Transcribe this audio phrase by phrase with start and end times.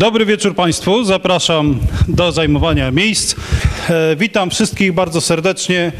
[0.00, 1.04] Dobry wieczór Państwu.
[1.04, 1.78] Zapraszam
[2.08, 3.34] do zajmowania miejsc.
[3.90, 5.92] E, Witam wszystkich bardzo serdecznie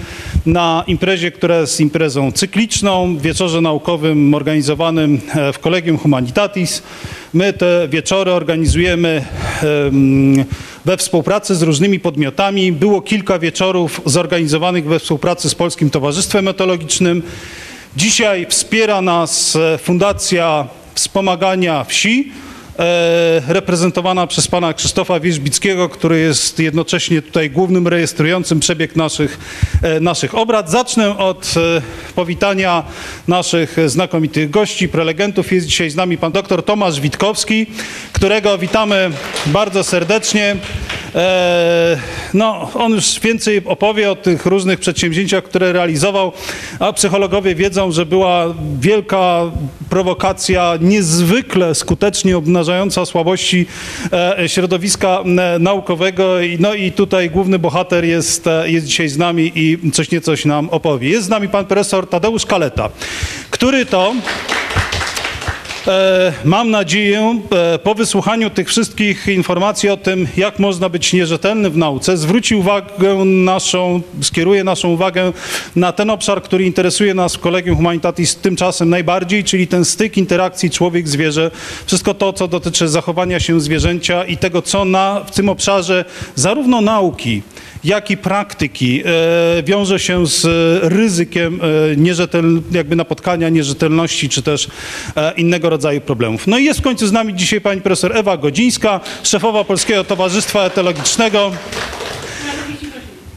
[0.47, 6.83] na imprezie, która jest imprezą cykliczną, wieczorze naukowym organizowanym e, w Collegium Humanitatis.
[7.35, 9.25] My te wieczory organizujemy
[9.63, 10.45] em,
[10.85, 12.73] we współpracy z różnymi podmiotami.
[12.73, 17.23] Było kilka wieczorów zorganizowanych we współpracy z Polskim Towarzystwem Etologicznym.
[17.97, 22.33] Dzisiaj wspiera nas e, Fundacja Wspomagania Wsi,
[23.49, 29.39] reprezentowana przez pana Krzysztofa Wierzbickiego, który jest jednocześnie tutaj głównym rejestrującym przebieg naszych,
[29.83, 30.71] e, naszych obrad.
[30.71, 31.83] Zacznę od e,
[32.15, 32.83] powitania
[33.29, 35.53] naszych znakomitych gości, prelegentów.
[35.53, 37.67] Jest dzisiaj z nami pan dr Tomasz Witkowski,
[38.13, 39.11] którego witamy
[39.47, 40.57] bardzo serdecznie.
[41.15, 41.99] E,
[42.35, 46.33] No, on już więcej opowie o tych różnych przedsięwzięciach, które realizował,
[46.79, 49.41] a psychologowie wiedzą, że była wielka
[49.89, 53.67] prowokacja, niezwykle skutecznie obnażająca słabości
[54.13, 56.35] e, środowiska e, naukowego.
[56.59, 60.71] No i tutaj główny bohater jest, e, jest dzisiaj z nami i coś niecoś nam
[60.71, 61.09] opowie.
[61.09, 62.89] Jest z nami pan profesor Tadeusz Kaleta,
[63.51, 64.15] który to
[66.45, 71.77] Mam nadzieję, e, po wysłuchaniu tych wszystkich informacji o tym, jak można być nierzetelny w
[71.77, 75.33] nauce, zwróci uwagę naszą, skieruje naszą uwagę
[75.77, 80.71] na ten obszar, który interesuje nas w Kolegium Humanitatis tymczasem najbardziej, czyli ten styk interakcji
[80.71, 81.51] człowiek-zwierzę,
[81.87, 86.81] wszystko to, co dotyczy zachowania się zwierzęcia i tego, co na, w tym obszarze zarówno
[86.81, 87.43] nauki,
[87.85, 90.45] jak i praktyki e, wiąże się z
[90.83, 94.69] ryzykiem e, nierzetel, jakby napotkania nierzetelności, czy też
[95.17, 96.47] e, innego rodzaju problemów.
[96.47, 100.65] No i jest w końcu z nami dzisiaj pani profesor Ewa Godzińska, szefowa Polskiego Towarzystwa
[100.65, 101.53] Etologicznego.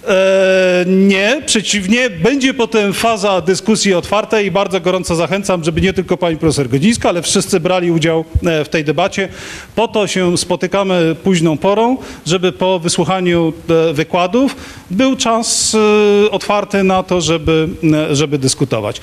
[0.07, 6.17] E, nie, przeciwnie, będzie potem faza dyskusji otwartej i bardzo gorąco zachęcam, żeby nie tylko
[6.17, 9.29] pani profesor Godzińska, ale wszyscy brali udział e, w tej debacie.
[9.75, 13.53] Po to się spotykamy późną porą, żeby po wysłuchaniu
[13.89, 14.55] e, wykładów
[14.91, 17.69] był czas e, otwarty na to, żeby,
[18.11, 19.01] żeby dyskutować.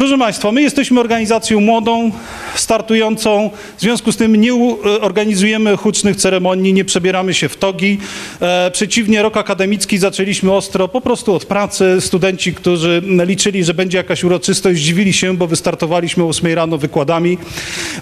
[0.00, 2.10] Proszę Państwa, my jesteśmy organizacją młodą,
[2.54, 4.54] startującą, w związku z tym nie
[5.00, 7.98] organizujemy hucznych ceremonii, nie przebieramy się w togi.
[8.40, 11.96] E, przeciwnie, rok akademicki zaczęliśmy ostro, po prostu od pracy.
[12.00, 17.38] Studenci, którzy liczyli, że będzie jakaś uroczystość, zdziwili się, bo wystartowaliśmy o 8 rano wykładami.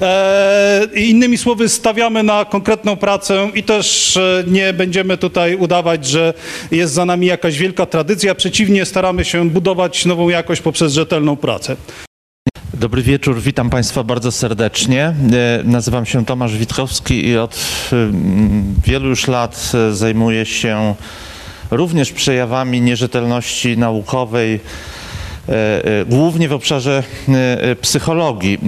[0.01, 6.35] E, innymi słowy, stawiamy na konkretną pracę i też e, nie będziemy tutaj udawać, że
[6.71, 8.35] jest za nami jakaś wielka tradycja.
[8.35, 11.77] Przeciwnie, staramy się budować nową jakość poprzez rzetelną pracę.
[12.78, 15.05] Dobry wieczór, witam Państwa bardzo serdecznie.
[15.05, 15.15] E,
[15.65, 17.61] Nazywam się Tomasz Witkowski i od
[17.93, 20.94] mm, wielu już lat e, zajmuję się
[21.71, 24.61] również przejawami nierzetelności naukowej,
[25.49, 28.59] e, e, głównie w obszarze e, e, psychologii.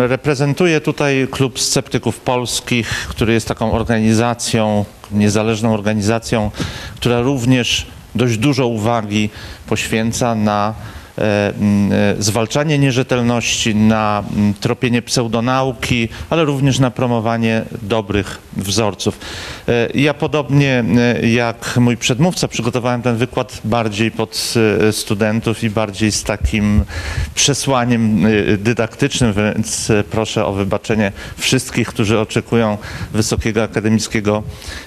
[0.00, 6.50] E, Reprezentuję tutaj Klub Sceptyków Polskich, który jest taką organizacją, niezależną organizacją,
[6.96, 9.30] która również dość dużo uwagi
[9.66, 11.03] poświęca na e, e,
[12.18, 19.18] zwalczanie nierzetelności, na m, tropienie pseudonauki, ale również na promowanie dobrych wzorców.
[19.68, 20.84] E, Ja podobnie
[21.22, 24.54] e, jak mój przedmówca przygotowałem ten wykład bardziej pod
[24.88, 26.84] e, studentów i bardziej z takim
[27.34, 32.78] przesłaniem e, dydaktycznym, więc e, proszę o wybaczenie wszystkich, którzy oczekują
[33.12, 34.42] wysokiego akademickiego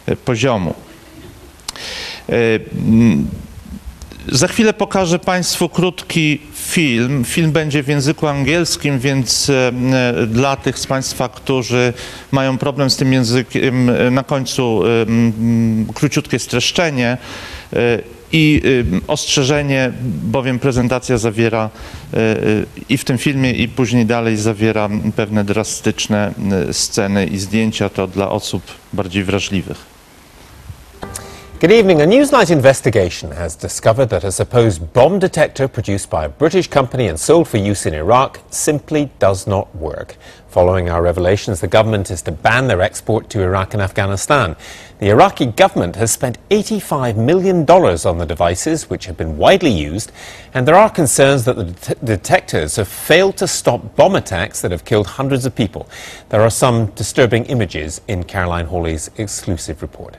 [0.05, 0.73] e, poziomu.
[4.31, 7.23] Za chwilę pokażę Państwu krótki film.
[7.25, 9.71] Film będzie w języku angielskim, więc e,
[10.21, 11.93] e, dla tych z Państwa, którzy
[12.31, 14.83] mają problem z tym językiem, e, na końcu
[15.93, 17.17] króciutkie streszczenie
[18.31, 18.61] i
[19.07, 19.91] ostrzeżenie,
[20.23, 21.69] bowiem prezentacja zawiera
[22.89, 26.33] i w tym filmie, i później dalej zawiera pewne drastyczne
[26.71, 27.89] sceny i zdjęcia.
[27.89, 28.63] To dla osób
[28.93, 29.96] bardziej wrażliwych.
[31.59, 32.01] Good evening.
[32.03, 37.07] A Newsnight investigation has discovered that a supposed bomb detector produced by a British company
[37.07, 40.17] and sold for use in Iraq simply does not work.
[40.49, 44.55] Following our revelations, the government is to ban their export to Iraq and Afghanistan.
[44.99, 50.11] The Iraqi government has spent $85 million on the devices, which have been widely used,
[50.53, 54.69] and there are concerns that the det- detectors have failed to stop bomb attacks that
[54.69, 55.89] have killed hundreds of people.
[56.29, 60.17] There are some disturbing images in Caroline Hawley's exclusive report.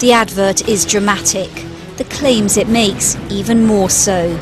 [0.00, 1.50] The advert is dramatic,
[1.98, 4.34] the claims it makes even more so.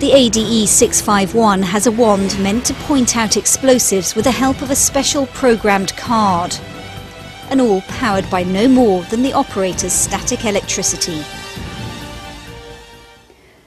[0.00, 4.70] The ADE 651 has a wand meant to point out explosives with the help of
[4.72, 6.56] a special programmed card.
[7.50, 11.22] And all powered by no more than the operator's static electricity.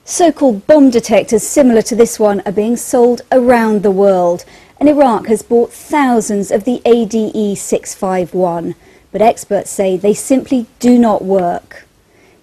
[0.03, 4.43] So called bomb detectors similar to this one are being sold around the world.
[4.77, 8.75] and Iraq has bought thousands of the ADE 651,
[9.13, 11.85] but experts say they simply do not work.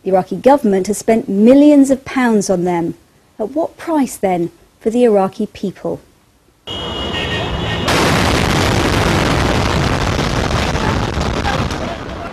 [0.04, 2.94] The Iraqi government has spent millions of pounds on them.
[3.38, 6.00] At what price then for the Iraqi people?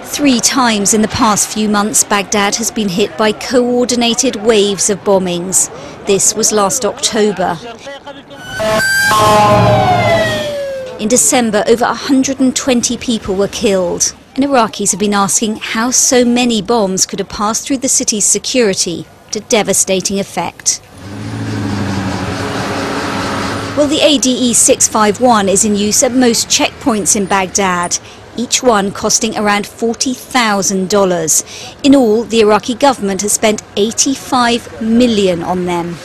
[0.03, 4.99] Three times in the past few months, Baghdad has been hit by coordinated waves of
[5.03, 5.69] bombings.
[6.05, 7.57] This was last October.
[10.99, 14.15] In December, over 120 people were killed.
[14.37, 18.23] And Iraqis have been asking how so many bombs could have passed through the city's
[18.23, 20.79] security to devastating effect.
[23.75, 27.97] Well, the ADE 651 is in use at most checkpoints in Baghdad,
[28.35, 31.83] each one costing around $40,000.
[31.83, 35.97] In all, the Iraqi government has spent 85 million on them.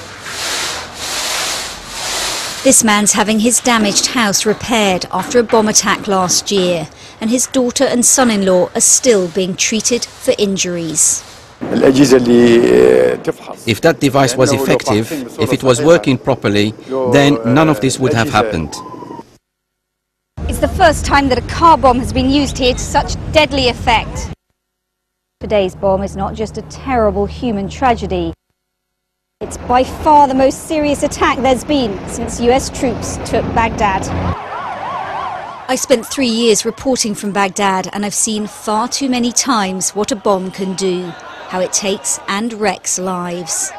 [2.65, 6.89] This man's having his damaged house repaired after a bomb attack last year,
[7.23, 11.23] and his daughter and son-in-law are still being treated for injuries.
[13.65, 16.73] If that device was effective, if it was working properly,
[17.13, 18.75] then none of this would have happened.
[20.49, 23.69] It's the first time that a car bomb has been used here to such deadly
[23.69, 24.35] effect.
[25.39, 28.35] Today's bomb is not just a terrible human tragedy.
[29.41, 34.03] It's by far the most serious attack there's been since US troops took Baghdad.
[35.69, 40.11] I spent three years reporting from Baghdad and I've seen far too many times what
[40.11, 41.05] a bomb can do,
[41.49, 43.71] how it takes and wrecks lives.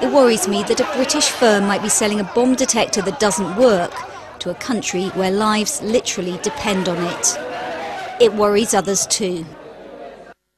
[0.00, 3.56] It worries me that a British firm might be selling a bomb detector that doesn't
[3.56, 3.92] work
[4.38, 7.36] to a country where lives literally depend on it.
[8.20, 9.44] It worries others too.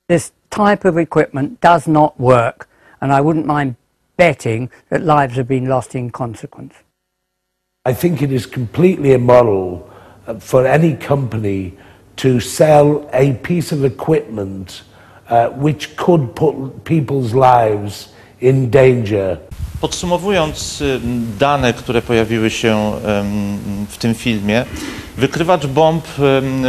[0.08, 2.69] this type of equipment does not work,
[3.00, 3.76] and I wouldn't mind
[4.17, 6.75] betting that lives have been lost in consequence.
[7.84, 9.90] I think it is completely immoral
[10.40, 11.73] for any company
[12.17, 14.82] to sell a piece of equipment
[15.31, 18.08] uh, which could put people's lives
[18.40, 19.38] in danger.
[19.81, 21.00] Podsumowując y,
[21.38, 22.93] dane, które pojawiły się
[23.88, 24.64] w tym filmie,
[25.17, 26.05] wykrywacz bomb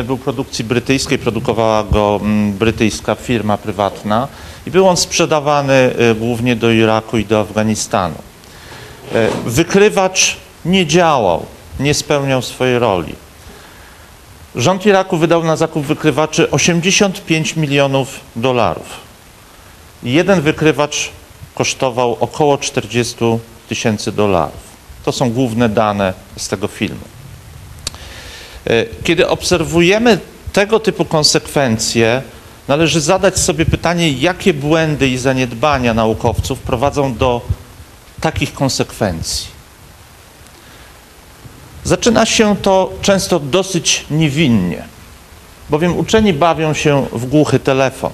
[0.04, 2.20] był produkcji brytyjskiej, produkowała go
[2.60, 4.28] brytyjska firma prywatna
[4.68, 8.16] i był on sprzedawany y, głównie do Iraku i do Afganistanu.
[9.14, 11.46] E, Wykrywacz nie działał,
[11.80, 13.14] nie spełniał swojej roli.
[14.58, 18.86] Rząd Iraku wydał na zakup wykrywaczy 85 milionów dolarów.
[20.04, 21.10] Jeden wykrywacz
[21.56, 23.16] kosztował około 40
[23.70, 24.68] tysięcy dolarów.
[25.06, 27.02] To są główne dane z tego filmu.
[28.68, 30.20] E, Kiedy obserwujemy
[30.54, 32.22] tego typu konsekwencje,
[32.68, 37.42] należy zadać sobie pytanie, jakie błędy i zaniedbania naukowców prowadzą do
[38.22, 39.57] takich konsekwencji.
[41.88, 44.84] Zaczyna się to często dosyć niewinnie,
[45.70, 48.12] bowiem uczeni bawią się w głuchy telefon.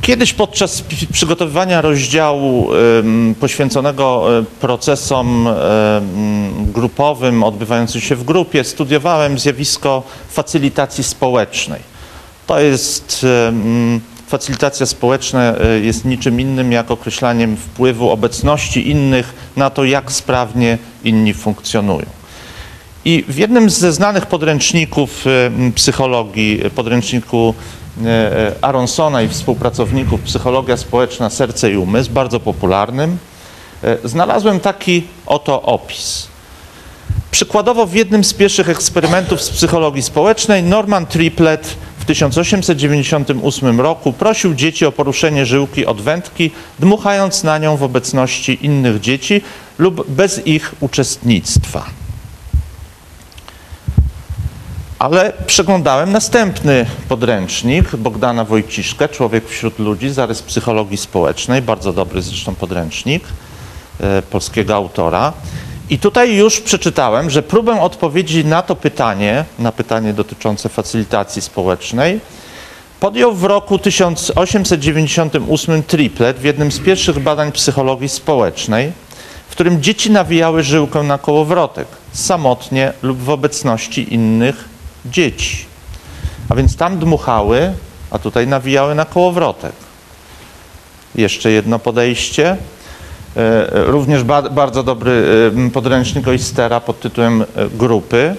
[0.00, 0.82] Kiedyś podczas
[1.12, 2.70] przygotowywania rozdziału
[3.40, 4.26] poświęconego
[4.60, 5.48] procesom
[6.58, 11.80] grupowym odbywającym się w grupie studiowałem zjawisko facylitacji społecznej.
[12.46, 13.26] To jest
[14.28, 20.78] facylitacja społeczna e, jest niczym innym jak określaniem wpływu obecności innych na to, jak sprawnie
[21.04, 22.06] inni funkcjonują.
[23.04, 27.54] I w jednym ze znanych podręczników m, psychologii, e, podręczniku
[28.60, 33.18] Aronsona i współpracowników Psychologia społeczna, serce i umysł, bardzo popularnym,
[34.04, 36.28] znalazłem taki oto opis.
[37.30, 44.54] Przykładowo w jednym z pierwszych eksperymentów z psychologii społecznej Norman Triplett w 1898 roku prosił
[44.54, 49.42] dzieci o poruszenie żyłki od wędki, dmuchając na nią w obecności innych dzieci
[49.78, 51.84] lub bez ich uczestnictwa.
[54.98, 62.54] Ale przeglądałem następny podręcznik Bogdana Wojciszkę, Człowiek wśród ludzi, zarys psychologii społecznej, bardzo dobry zresztą
[62.54, 63.24] podręcznik
[64.00, 65.32] e, polskiego autora.
[65.90, 72.20] I tutaj już przeczytałem, że próbę odpowiedzi na to pytanie, na pytanie dotyczące facylitacji społecznej,
[73.00, 78.92] podjął w roku 1898 Triplett w jednym z pierwszych badań psychologii społecznej,
[79.48, 84.64] w którym dzieci nawijały żyłkę na kołowrotek, samotnie lub w obecności innych
[85.06, 85.64] dzieci.
[86.48, 87.72] A więc tam dmuchały,
[88.10, 89.72] a tutaj nawijały na kołowrotek.
[91.14, 92.56] Jeszcze jedno podejście.
[93.38, 95.24] E, Również ba bardzo dobry
[95.66, 98.36] e, podręcznik Oistera pod tytułem e, Grupy.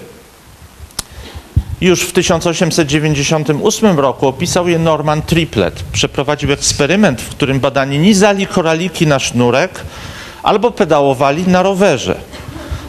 [1.80, 5.82] Już w 1898 roku opisał je Norman Triplett.
[5.92, 9.80] Przeprowadził eksperyment, w którym badani nizali koraliki na sznurek
[10.42, 12.14] albo pedałowali na rowerze.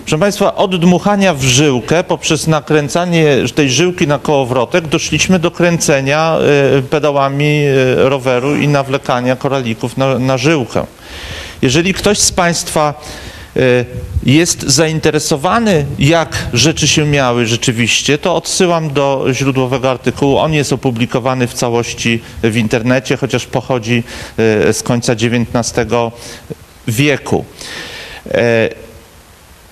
[0.05, 6.37] Proszę Państwa, od dmuchania w żyłkę poprzez nakręcanie tej żyłki na kołowrotek doszliśmy do kręcenia
[6.89, 7.61] pedałami
[7.97, 10.85] roweru i nawlekania koralików na, na żyłkę.
[11.61, 12.93] Jeżeli ktoś z Państwa
[13.55, 13.59] e,
[14.23, 20.37] jest zainteresowany, jak rzeczy się miały rzeczywiście, to odsyłam do źródłowego artykułu.
[20.37, 24.03] On jest opublikowany w całości w internecie, chociaż pochodzi
[24.37, 25.85] e, z końca XIX
[26.87, 27.45] wieku.
[28.31, 28.69] E,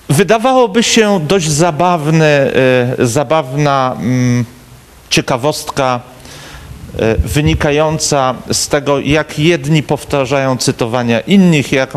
[0.08, 2.52] Wydawałoby się dość zabawne,
[2.98, 4.44] zabawna mm,
[5.10, 6.00] ciekawostka
[7.18, 11.92] wynikająca z tego, jak jedni powtarzają cytowania innych, jak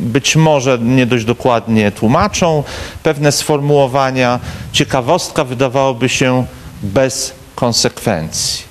[0.00, 2.64] być może nie dość dokładnie tłumaczą
[3.02, 4.40] pewne sformułowania.
[4.72, 6.46] Ciekawostka wydawałoby się
[6.82, 8.65] bez konsekwencji.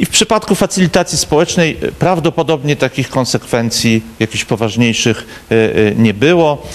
[0.00, 6.66] I w przypadku facylitacji społecznej e, prawdopodobnie takich konsekwencji jakichś poważniejszych e, e, nie było.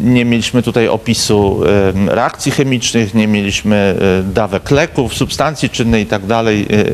[0.00, 1.60] Nie mieliśmy tutaj opisu
[2.06, 6.22] reakcji chemicznych, nie mieliśmy dawek leków, substancji czynnej i tak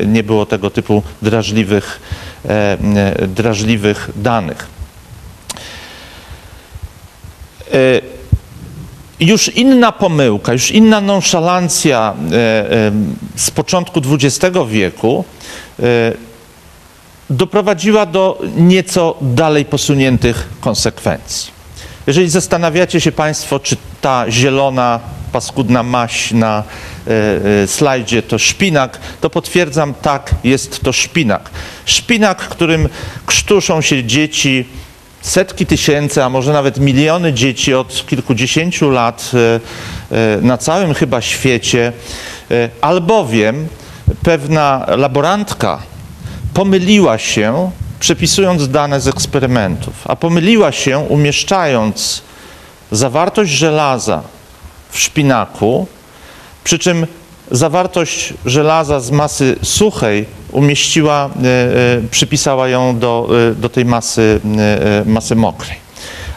[0.07, 1.99] Nie było tego typu drażliwych,
[3.27, 4.67] drażliwych danych.
[9.21, 12.91] Już inna pomyłka, już inna nonszalancja e, e,
[13.35, 15.25] z początku XX wieku
[15.79, 15.83] e,
[17.29, 21.51] doprowadziła do nieco dalej posuniętych konsekwencji.
[22.07, 24.99] Jeżeli zastanawiacie się Państwo, czy ta zielona,
[25.31, 26.63] paskudna maś na
[27.65, 31.49] slajdzie to szpinak, to potwierdzam, tak, jest to szpinak.
[31.85, 32.89] Szpinak, którym
[33.25, 34.65] krztuszą się dzieci,
[35.21, 39.59] setki tysięcy, a może nawet miliony dzieci od kilkudziesięciu lat e,
[40.37, 41.93] e, na całym chyba świecie,
[42.51, 43.67] e, albowiem
[44.23, 45.79] pewna laborantka
[46.53, 52.21] pomyliła się, przepisując dane z eksperymentów, a pomyliła się umieszczając
[52.91, 54.23] zawartość żelaza
[54.89, 55.87] w szpinaku,
[56.63, 57.07] przy czym
[57.51, 64.39] zawartość żelaza z masy suchej umieściła, e, e, przypisała ją do, e, do tej masy,
[65.05, 65.77] masy mokrej.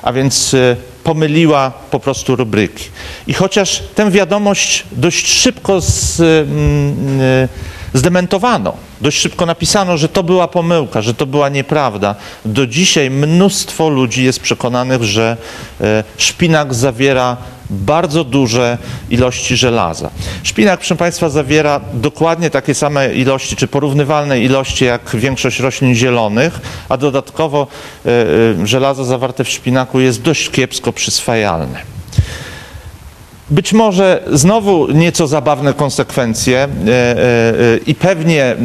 [0.03, 0.57] A więc
[1.05, 2.85] pomyliła po prostu rubryki.
[3.27, 7.49] I chociaż tę wiadomość dość szybko z, mm,
[7.95, 13.89] zdementowano, dość szybko napisano, że to była pomyłka, że to była nieprawda, do dzisiaj mnóstwo
[13.89, 15.37] ludzi jest przekonanych, że
[16.17, 17.37] szpinak zawiera
[17.71, 18.79] bardzo duże
[19.11, 20.11] ilości żelaza.
[20.43, 26.61] Szpinak, proszę Państwa, zawiera dokładnie takie same ilości, czy porównywalne ilości jak większość roślin zielonych,
[26.89, 27.67] a dodatkowo
[28.07, 28.11] e,
[28.63, 31.95] e, żelazo zawarte w szpinaku jest dość kiepsko przyswajalne.
[33.51, 36.69] Być może znowu nieco zabawne konsekwencje e,
[37.87, 38.57] i pewnie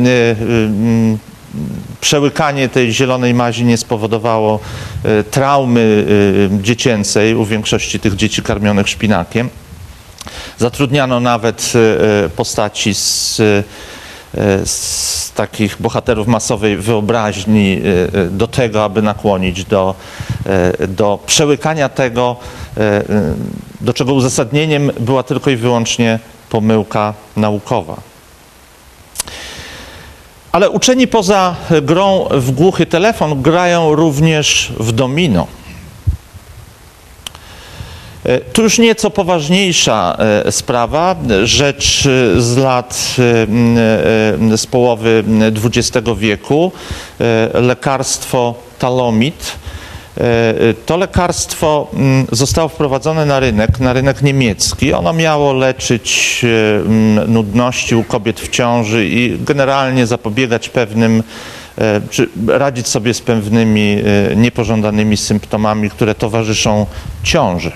[2.01, 4.59] przełykanie tej zielonej mazi nie spowodowało
[5.03, 6.05] e, traumy
[6.55, 9.49] e, dziecięcej u większości tych dzieci karmionych szpinakiem.
[10.57, 11.73] Zatrudniano nawet
[12.25, 13.41] e, postaci z,
[14.63, 17.81] z takich bohaterów masowej wyobraźni
[18.31, 19.95] do tego, aby nakłonić do,
[20.87, 22.35] do przełykania tego,
[23.81, 28.08] do czego uzasadnieniem była tylko i wyłącznie pomyłka naukowa.
[30.51, 35.47] Ale uczeni poza grą w głuchy telefon grają również w domino.
[38.23, 43.15] E, Tu już nieco poważniejsza e, sprawa, rzecz e, z lat,
[44.55, 45.23] z połowy
[45.65, 46.71] XX wieku,
[47.53, 49.51] lekarstwo talomid.
[50.17, 50.21] E,
[50.69, 54.93] e, To lekarstwo m, zostało wprowadzone na rynek, na rynek niemiecki.
[54.93, 61.23] Ono miało leczyć e, m, nudności u kobiet w ciąży i generalnie zapobiegać pewnym
[62.09, 63.97] czy radzić sobie z pewnymi
[64.35, 66.85] niepożądanymi symptomami, które towarzyszą
[67.23, 67.71] ciąży.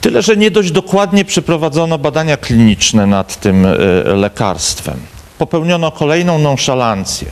[0.00, 3.66] Tyle, że nie dość dokładnie przeprowadzono badania kliniczne nad tym
[4.04, 5.00] lekarstwem.
[5.38, 7.30] Popełniono kolejną nonszalancję.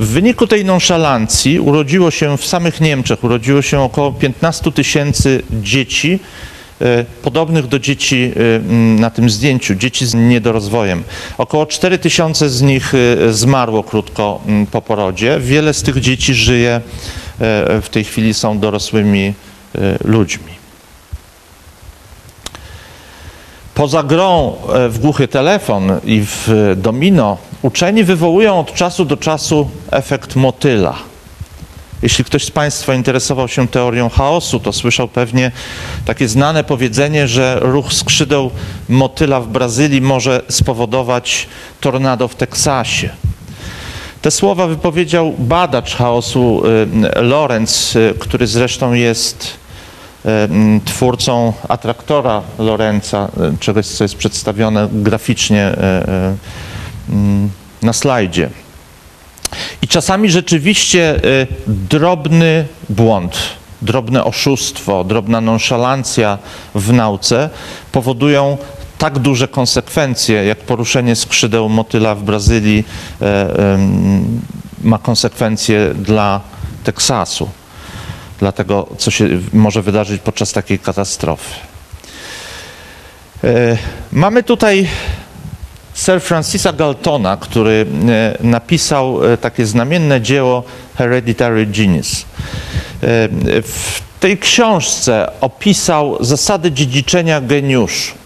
[0.00, 6.20] W wyniku tej nonszalancji urodziło się w samych Niemczech, urodziło się około 15 tysięcy dzieci,
[6.80, 8.58] e, podobnych do dzieci e,
[9.00, 11.04] na tym zdjęciu, dzieci z niedorozwojem.
[11.38, 14.40] Około 4 tysiące z nich e, zmarło krótko
[14.70, 15.38] po porodzie.
[15.40, 16.80] Wiele z tych dzieci żyje,
[17.82, 19.34] w tej chwili są dorosłymi
[20.04, 20.57] ludźmi.
[23.78, 29.16] Poza grą e, w głuchy telefon i w e, domino, uczeni wywołują od czasu do
[29.16, 30.94] czasu efekt motyla.
[32.02, 35.52] Jeśli ktoś z Państwa interesował się teorią chaosu, to słyszał pewnie
[36.04, 38.50] takie znane powiedzenie, że ruch skrzydeł
[38.88, 41.48] motyla w Brazylii może spowodować
[41.80, 43.10] tornado w Teksasie.
[44.22, 46.62] Te słowa wypowiedział badacz chaosu
[47.18, 49.67] y, Lorenz, który zresztą jest e,
[50.84, 56.34] twórcą atraktora Lorenza, e, czegoś, co jest przedstawione graficznie e, e,
[57.82, 58.50] na slajdzie.
[59.82, 61.20] I czasami rzeczywiście
[61.66, 63.38] drobny błąd,
[63.82, 66.38] drobne oszustwo, drobna nonszalancja
[66.74, 67.50] w nauce
[67.92, 68.58] powodują
[68.98, 72.84] tak duże konsekwencje, jak poruszenie skrzydeł motyla w Brazylii
[73.22, 73.78] e,
[74.82, 76.40] ma konsekwencje dla
[76.84, 77.48] Teksasu,
[78.38, 81.54] dla tego, co się może wydarzyć podczas takiej katastrofy.
[83.44, 83.78] E,
[84.12, 84.88] Mamy tutaj
[85.94, 90.62] Sir Francisa Galtona, który e, napisał e, takie znamienne dzieło
[90.96, 92.24] Hereditary Genius.
[93.62, 98.17] W tej książce opisał zasady dziedziczenia geniuszu.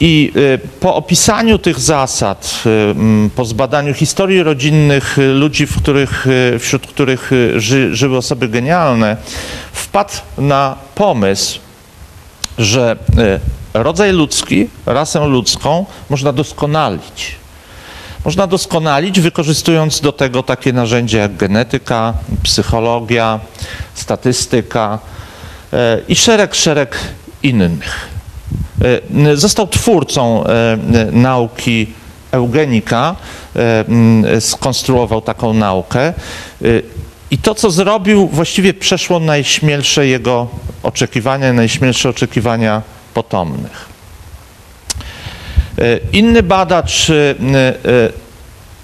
[0.00, 5.76] I e, po opisaniu tych zasad, e, m, po zbadaniu historii rodzinnych e, ludzi, w
[5.76, 6.26] których,
[6.58, 9.16] wśród których ży, żyły osoby genialne,
[9.72, 11.58] wpadł na pomysł,
[12.58, 12.96] że
[13.74, 17.36] rodzaj ludzki, rasę ludzką można doskonalić.
[18.24, 23.40] Można doskonalić, wykorzystując do tego takie narzędzia jak genetyka, psychologia,
[23.94, 24.98] statystyka
[26.08, 26.98] i szereg, szereg
[27.42, 28.15] innych.
[28.84, 30.78] E, Został twórcą e,
[31.12, 31.86] nauki
[32.30, 33.16] eugenika,
[33.56, 36.12] e, skonstruował taką naukę
[37.30, 40.48] i to, co zrobił, właściwie przeszło najśmielsze jego
[40.82, 42.82] oczekiwania, najśmielsze oczekiwania
[43.14, 43.88] potomnych.
[46.12, 47.06] Inny badacz,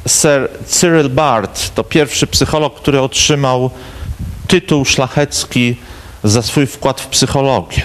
[0.07, 3.71] Sir Cyril Bart, to pierwszy psycholog, który otrzymał
[4.49, 5.77] tytuł szlachecki
[6.25, 7.83] za swój wkład w psychologię.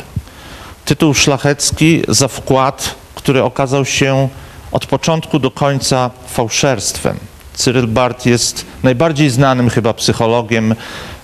[0.87, 4.29] Tytuł szlachecki za wkład, który okazał się
[4.71, 7.17] od początku do końca fałszerstwem.
[7.53, 10.75] Cyril Bart jest najbardziej znanym chyba psychologiem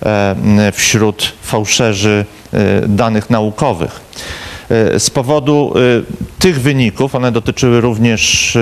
[0.06, 4.02] e, wśród fałszerzy e, danych naukowych.
[4.70, 5.74] E, Z powodu
[6.40, 8.58] tych wyników, one dotyczyły również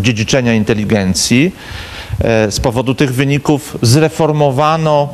[0.00, 1.52] dziedziczenia inteligencji,
[2.50, 5.08] z powodu tych wyników zreformowano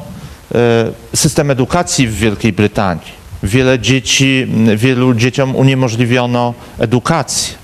[1.14, 3.22] system edukacji w Wielkiej Brytanii.
[3.42, 7.55] Wiele dzieci, wielu dzieciom uniemożliwiono edukację.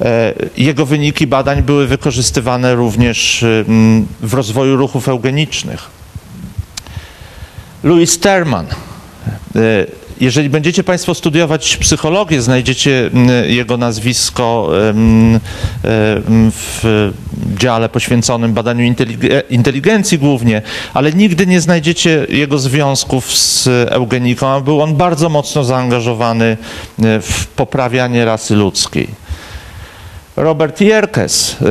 [0.00, 5.90] E, Jego wyniki badań były wykorzystywane również e, m, w rozwoju ruchów eugenicznych.
[7.84, 8.66] Louis Terman.
[10.20, 14.68] E, Jeżeli będziecie Państwo studiować psychologię, znajdziecie m, jego nazwisko
[16.52, 17.10] w
[17.58, 20.62] dziale poświęconym badaniu intelig- inteligencji głównie,
[20.94, 26.56] ale nigdy nie znajdziecie jego związków z eugeniką, był on bardzo mocno zaangażowany
[27.02, 29.25] e, w poprawianie rasy ludzkiej.
[30.36, 31.64] Robert Jerkes, y,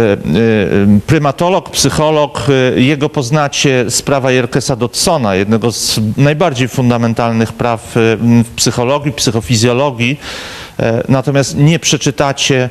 [0.98, 8.46] y, prymatolog, psycholog, jego poznacie z prawa Jerkesa Dodsona, jednego z najbardziej fundamentalnych praw w
[8.56, 10.20] psychologii, psychofizjologii.
[10.80, 12.70] E, Natomiast nie przeczytacie e,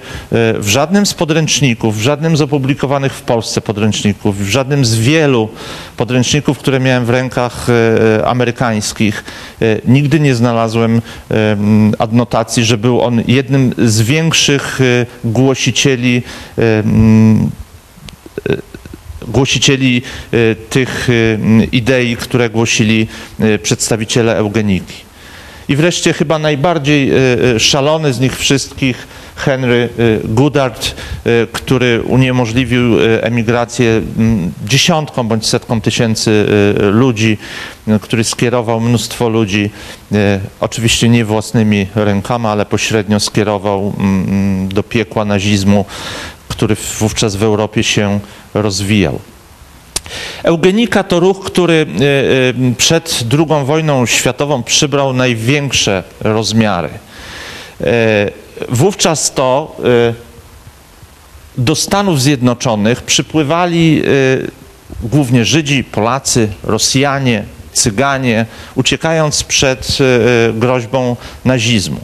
[0.58, 5.48] w żadnym z podręczników, w żadnym z opublikowanych w Polsce podręczników, w żadnym z wielu
[5.96, 9.24] podręczników, które miałem w rękach e, amerykańskich,
[9.84, 11.02] nigdy nie znalazłem
[11.98, 14.80] adnotacji, że był on jednym z większych
[15.24, 16.22] głosicieli
[19.28, 20.02] głosicieli
[20.70, 21.08] tych
[21.72, 23.06] idei, które głosili
[23.62, 25.04] przedstawiciele eugeniki.
[25.68, 27.14] I wreszcie chyba najbardziej e,
[27.55, 34.03] e, szalony z nich wszystkich Henry e, Goodart, e, który uniemożliwił emigrację
[34.66, 36.46] dziesiątkom bądź setkom tysięcy
[36.92, 37.38] ludzi,
[38.00, 39.70] który skierował mnóstwo ludzi,
[40.61, 43.92] oczywiście nie własnymi rękami, ale pośrednio skierował
[44.68, 45.85] do piekła nazizmu,
[46.48, 48.20] który wówczas w Europie się
[48.55, 49.20] rozwijał.
[50.42, 52.04] Eugenika to ruch, który e,
[52.70, 56.88] e, przed II wojną światową przybrał największe rozmiary.
[57.80, 59.76] E, Wówczas to
[61.58, 64.02] do Stanów Zjednoczonych przypływali
[65.02, 69.98] głównie Żydzi, Polacy, Rosjanie, Cyganie, uciekając przed
[70.54, 72.00] groźbą nazizmu.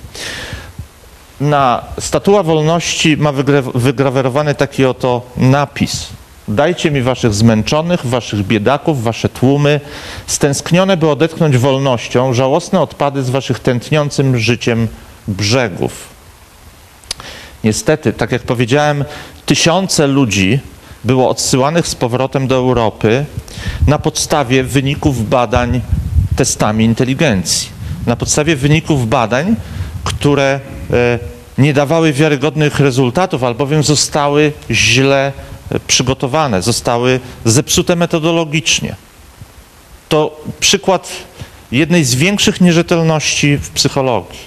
[1.41, 6.07] Na statua wolności ma wygra- wygrawerowany taki oto napis.
[6.51, 9.81] Dajcie mi waszych zmęczonych, waszych biedaków, wasze tłumy,
[10.27, 14.89] stęsknione, by odetchnąć wolnością, żałosne odpady z waszych tętniącym życiem
[15.29, 16.09] brzegów.
[17.65, 19.05] Niestety, tak jak powiedziałem,
[19.47, 20.61] tysiące ludzi
[21.05, 23.25] było odsyłanych z powrotem do Europy
[23.87, 25.81] na podstawie wyników badań
[26.37, 27.69] testami inteligencji.
[28.07, 29.57] Na podstawie wyników badań,
[30.05, 30.61] które
[30.93, 31.19] e,
[31.59, 35.33] nie dawały wiarygodnych rezultatów, albowiem zostały źle
[35.87, 38.97] przygotowane, zostały zepsute metodologicznie.
[40.09, 41.11] To przykład
[41.73, 44.41] jednej z większych nierzetelności w psychologii.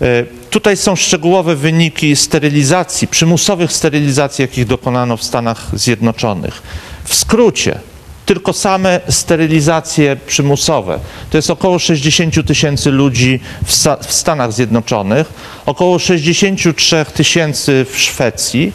[0.00, 6.62] E, Tutaj są szczegółowe wyniki sterylizacji, przymusowych sterylizacji, jakich dokonano w Stanach Zjednoczonych.
[7.04, 7.78] W skrócie,
[8.26, 11.00] tylko same sterylizacje przymusowe.
[11.30, 13.72] To jest około 60 tysięcy ludzi w,
[14.06, 15.32] w Stanach Zjednoczonych,
[15.66, 18.72] około 63 tysięcy w Szwecji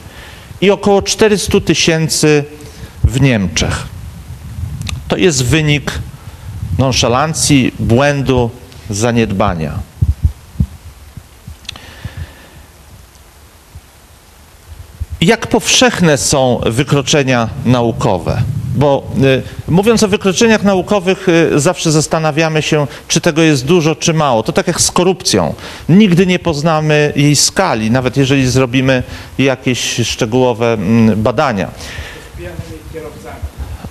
[0.62, 2.44] i około 400 tysięcy
[3.04, 3.88] w Niemczech.
[5.08, 5.92] To jest wynik
[6.78, 8.50] nonszalancji, błędu,
[8.90, 9.80] zaniedbania.
[15.22, 18.42] Jak powszechne są wykroczenia naukowe?
[18.76, 19.08] Bo
[19.68, 24.44] y, mówiąc o wykroczeniach naukowych, y, zawsze zastanawiamy się, czy tego jest dużo, czy mało.
[24.44, 25.54] To tak jak z korupcją.
[25.90, 29.04] Nigdy nie poznamy jej skali, nawet jeżeli zrobimy
[29.38, 31.72] jakieś szczegółowe mm, badania.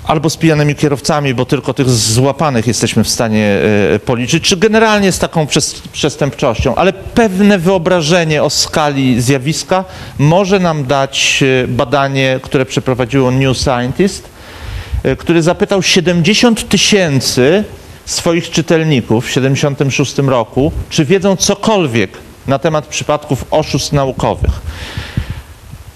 [0.05, 3.59] Albo z pijanymi kierowcami, bo tylko tych złapanych jesteśmy w stanie
[3.95, 9.85] e, policzyć, czy generalnie z taką przes- przestępczością, ale pewne wyobrażenie o skali zjawiska
[10.19, 14.29] może nam dać e, badanie, które przeprowadziło New Scientist,
[15.03, 17.65] e, który zapytał 70 tysięcy
[18.05, 22.11] swoich czytelników w 76 roku, czy wiedzą cokolwiek
[22.47, 24.61] na temat przypadków oszustw naukowych.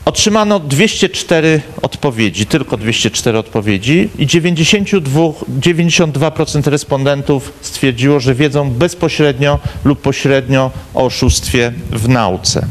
[0.04, 5.20] Otrzymano 204 odpowiedzi, tylko 204 odpowiedzi i 92,
[5.60, 12.66] 92% respondentów stwierdziło, że wiedzą bezpośrednio lub pośrednio o oszustwie w nauce.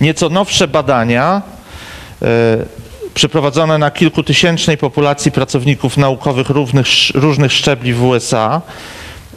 [0.00, 1.42] Nieco nowsze badania
[2.22, 2.26] e,
[3.14, 8.62] przeprowadzone na kilkutysięcznej populacji pracowników naukowych różnych, różnych szczebli w USA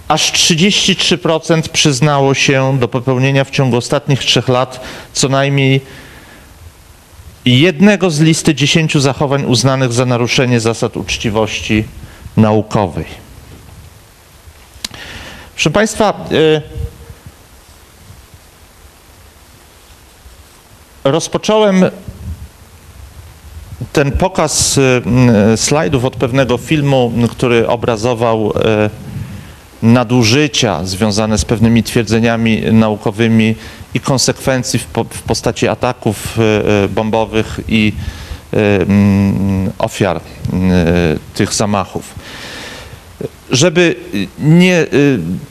[0.08, 4.80] aż 33% przyznało się do popełnienia w ciągu ostatnich trzech lat
[5.14, 5.82] co najmniej
[7.45, 11.84] jednego z listy dziesięciu zachowań uznanych za naruszenie zasad uczciwości
[12.38, 13.06] naukowej.
[15.54, 16.62] Proszę Państwa, y,
[21.04, 21.86] rozpocząłem
[23.93, 25.02] ten pokaz y,
[25.54, 28.54] y, slajdów od pewnego filmu, który obrazował
[29.82, 33.56] nadużycia związane z pewnymi twierdzeniami naukowymi
[33.93, 36.41] i konsekwencji w, po, w postaci ataków y,
[36.86, 37.93] y, bombowych i
[38.54, 40.21] y, mm, ofiar
[41.36, 42.15] tych zamachów.
[43.52, 43.95] Żeby
[44.39, 44.88] nie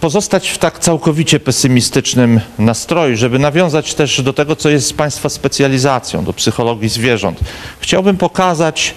[0.00, 6.24] pozostać w tak całkowicie pesymistycznym nastroju, żeby nawiązać też do tego, co jest Państwa specjalizacją,
[6.24, 7.40] do psychologii zwierząt,
[7.80, 8.94] chciałbym pokazać,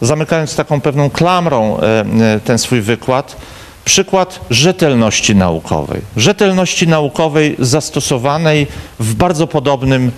[0.00, 3.36] zamykając taką pewną klamrą e, e, ten swój wykład,
[3.84, 6.00] przykład rzetelności naukowej.
[6.16, 8.66] Rzetelności naukowej zastosowanej
[9.00, 10.12] w bardzo podobnym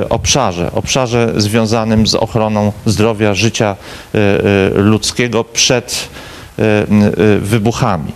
[0.00, 3.76] e, obszarze, obszarze związanym z ochroną zdrowia, życia
[4.14, 4.42] e, e,
[4.74, 6.08] ludzkiego przed
[6.58, 6.86] e, e,
[7.38, 8.12] wybuchami.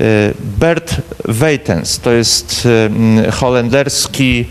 [0.00, 0.04] E,
[0.40, 2.68] Bert Weitens to jest
[3.26, 4.44] e, holenderski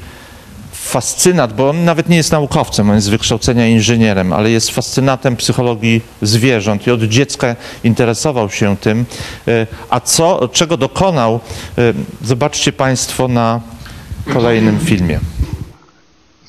[0.89, 5.35] fascynat, bo on nawet nie jest naukowcem, on jest z wykształcenia inżynierem, ale jest fascynatem
[5.35, 9.05] psychologii zwierząt i od dziecka interesował się tym.
[9.47, 11.39] E, A co, czego dokonał,
[11.77, 13.61] e, zobaczcie Państwo na
[14.33, 15.19] kolejnym filmie.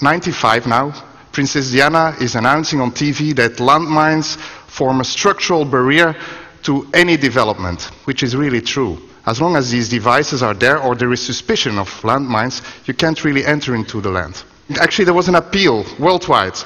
[0.03, 0.92] 95 now,
[1.33, 6.14] Princess Diana is announcing on TV that landmines form a structural barrier
[6.62, 8.99] to any development, which is really true.
[9.27, 13.23] As long as these devices are there or there is suspicion of landmines, you can't
[13.25, 14.42] really enter into the land.
[14.79, 16.57] Actually, there was an appeal worldwide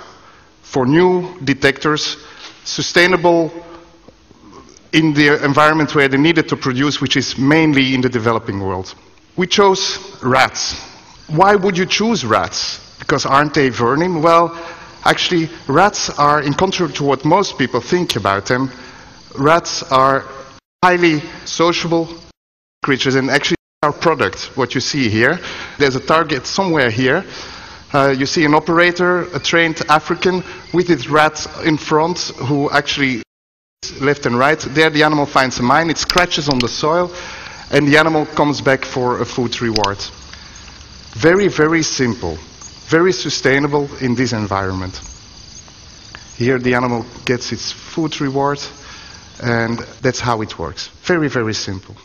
[0.63, 2.17] for new detectors,
[2.65, 3.53] sustainable
[4.93, 8.95] in the environment where they needed to produce, which is mainly in the developing world.
[9.37, 10.75] We chose rats.
[11.27, 12.97] Why would you choose rats?
[12.99, 14.23] Because aren't they vermin?
[14.23, 14.57] Well,
[15.05, 18.71] actually, rats are, in contrary to what most people think about them,
[19.39, 20.25] rats are
[20.83, 22.09] highly sociable
[22.83, 25.39] creatures, and actually, our product, what you see here,
[25.79, 27.25] there's a target somewhere here.
[27.93, 30.43] Uh, you see an operator, a trained African,
[30.73, 32.19] with his rat in front,
[32.49, 33.23] who actually
[34.01, 34.59] left and right.
[34.59, 37.13] There the animal finds a mine, it scratches on the soil,
[37.71, 39.99] and the animal comes back for a food reward.
[41.13, 42.37] Very, very simple,
[42.89, 45.01] very sustainable in this environment.
[46.37, 48.61] Here the animal gets its food reward,
[49.43, 50.89] and that's how it works.
[51.03, 51.97] Very, very simple.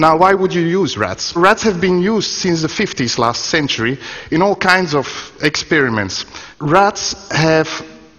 [0.00, 1.34] Now, why would you use rats?
[1.34, 3.98] Rats have been used since the 50s last century
[4.30, 5.08] in all kinds of
[5.42, 6.24] experiments.
[6.60, 7.68] Rats have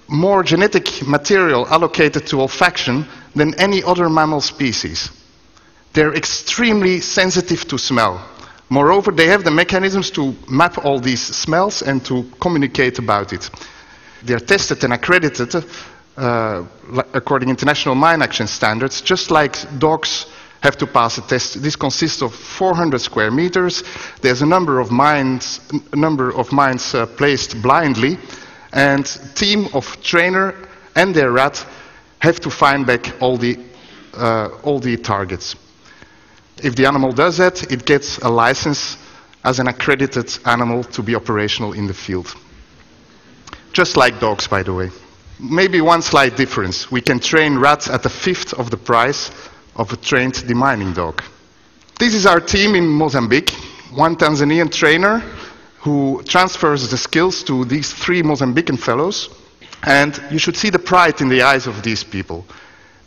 [0.10, 5.10] more genetic material allocated to olfaction than any other mammal species.
[5.94, 8.28] They're extremely sensitive to smell.
[8.70, 13.50] Moreover, they have the mechanisms to map all these smells and to communicate about it.
[14.22, 15.64] They're tested and accredited
[16.20, 20.26] uh, li- according international mine action standards, just like dogs
[20.62, 21.62] have to pass a test.
[21.62, 23.84] This consists of 400 square meters.
[24.22, 25.62] There's a number of mines,
[25.94, 28.18] number of mines uh, placed blindly,
[28.74, 29.06] and
[29.36, 30.54] team of trainer
[30.96, 31.66] and their rat
[32.20, 33.58] have to find back all the,
[34.14, 35.56] uh, all the targets.
[36.62, 38.98] If the animal does that, it gets a license
[39.46, 42.36] as an accredited animal to be operational in the field.
[43.72, 44.90] Just like dogs, by the way.
[45.40, 46.92] Maybe one slight difference.
[46.92, 49.32] We can train rats at a fifth of the price
[49.78, 51.24] of a trained demining dog.
[51.98, 53.52] This is our team in Mozambique.
[53.94, 55.20] One Tanzanian trainer
[55.80, 59.30] who transfers the skills to these three Mozambican fellows.
[59.84, 62.46] And you should see the pride in the eyes of these people.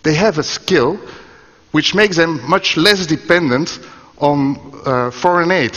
[0.02, 0.98] They have a skill
[1.72, 3.78] which makes them much less dependent
[4.18, 5.76] on uh, foreign aid.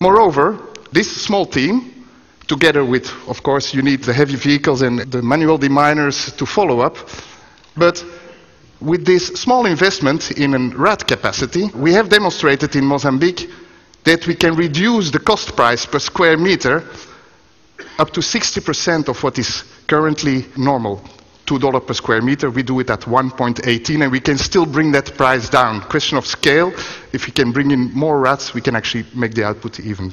[0.00, 0.58] Moreover,
[0.90, 1.95] this small team,
[2.46, 6.80] together with, of course, you need the heavy vehicles and the manual deminers to follow
[6.80, 6.96] up,
[7.76, 8.04] but
[8.80, 13.50] with this small investment in a rat capacity, we have demonstrated in Mozambique
[14.04, 16.84] that we can reduce the cost price per square meter
[17.98, 21.02] up to 60% of what is currently normal.
[21.46, 25.16] $2 per square meter, we do it at 1.18 and we can still bring that
[25.16, 25.80] price down.
[25.82, 26.72] Question of scale,
[27.12, 30.12] if we can bring in more rats, we can actually make the output even.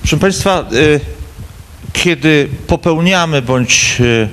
[0.00, 1.00] Proszę Państwa, y,
[1.92, 4.28] kiedy popełniamy bądź y,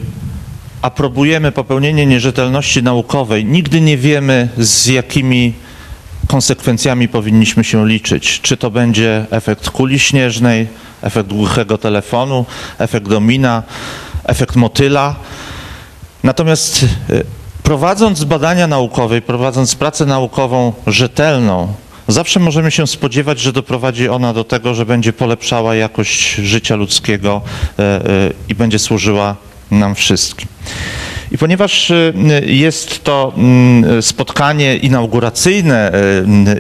[0.82, 5.54] aprobujemy popełnienie nierzetelności naukowej, nigdy nie wiemy z jakimi
[6.28, 8.42] konsekwencjami powinniśmy się liczyć.
[8.42, 10.68] Czy to będzie efekt kuli śnieżnej,
[11.02, 12.46] efekt głuchego telefonu,
[12.78, 13.64] efekt domina,
[14.24, 15.16] efekt motyla.
[16.24, 17.26] Natomiast y,
[17.64, 21.74] prowadząc badania naukowe, i prowadząc pracę naukową rzetelną,
[22.14, 27.42] zawsze możemy się spodziewać, że doprowadzi ona do tego, że będzie polepszała jakość życia ludzkiego
[27.80, 29.36] e, e, i będzie służyła
[29.72, 30.48] nam wszystkim.
[31.34, 32.14] I ponieważ y,
[32.46, 35.92] jest to mm, spotkanie inauguracyjne,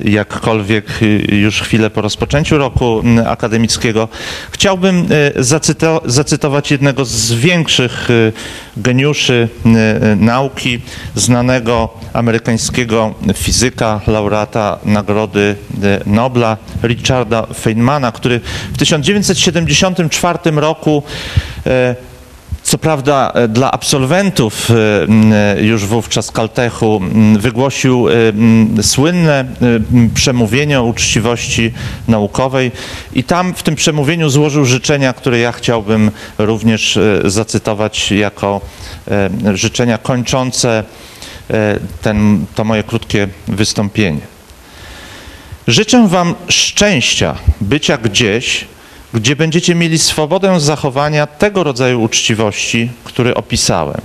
[0.05, 4.07] y, jakkolwiek y, już chwilę po rozpoczęciu roku akademickiego,
[4.51, 8.33] chciałbym y, zacyto- zacytować jednego z większych y,
[8.77, 10.79] geniuszy y, y, nauki,
[11.15, 18.39] znanego amerykańskiego fizyka, laureata Nagrody y, Nobla, Richarda Feynmana, który
[18.73, 21.03] w 1974 roku
[21.67, 22.12] y,
[22.63, 24.75] co prawda e, dla absolwentów e,
[25.57, 27.01] e, już wówczas Kaltechu
[27.39, 28.07] wygłosił
[28.81, 29.45] słynne
[30.13, 31.73] przemówienie o uczciwości
[32.07, 32.71] naukowej
[33.13, 38.61] i tam w tym przemówieniu złożył życzenia, które ja chciałbym również zacytować jako
[39.53, 40.83] życzenia kończące
[42.01, 44.21] ten, to moje krótkie wystąpienie.
[45.67, 48.65] Życzę Wam szczęścia bycia gdzieś,
[49.13, 54.01] gdzie będziecie mieli swobodę zachowania tego rodzaju uczciwości, który opisałem.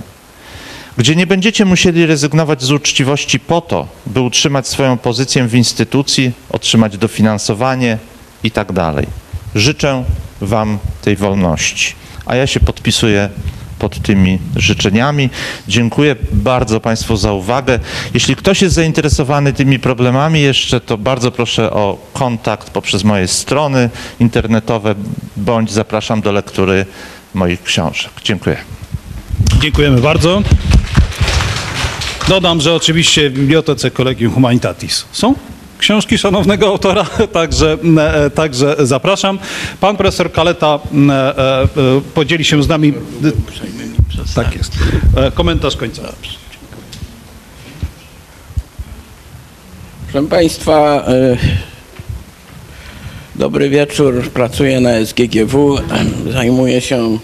[0.97, 6.31] Gdzie nie będziecie musieli rezygnować z uczciwości po to, by utrzymać swoją pozycję w instytucji,
[6.49, 7.97] otrzymać dofinansowanie
[8.43, 8.67] i tak.
[9.55, 10.03] Życzę
[10.41, 11.93] Wam tej wolności.
[12.25, 13.29] A ja się podpisuję
[13.79, 15.29] pod tymi życzeniami.
[15.67, 17.79] Dziękuję bardzo Państwu za uwagę.
[18.13, 23.89] Jeśli ktoś jest zainteresowany tymi problemami jeszcze, to bardzo proszę o kontakt poprzez moje strony
[24.19, 24.95] internetowe,
[25.37, 26.85] bądź zapraszam do lektury
[27.33, 28.11] moich książek.
[28.23, 28.57] Dziękuję.
[29.61, 30.41] Dziękujemy bardzo.
[32.27, 35.35] Dodam, że oczywiście w Bibliotece Collegium Humanitatis są
[35.79, 39.39] książki szanownego autora, także, e, także zapraszam.
[39.81, 41.67] Pan profesor Kaleta e, e, e,
[42.13, 42.93] podzieli się z nami...
[44.35, 44.71] Tak jest.
[45.15, 46.13] E, Komentarz końcowy.
[50.11, 51.37] Proszę Państwa, e,
[53.35, 54.29] dobry wieczór.
[54.29, 55.77] Pracuję na SGGW.
[56.31, 57.17] Zajmuję się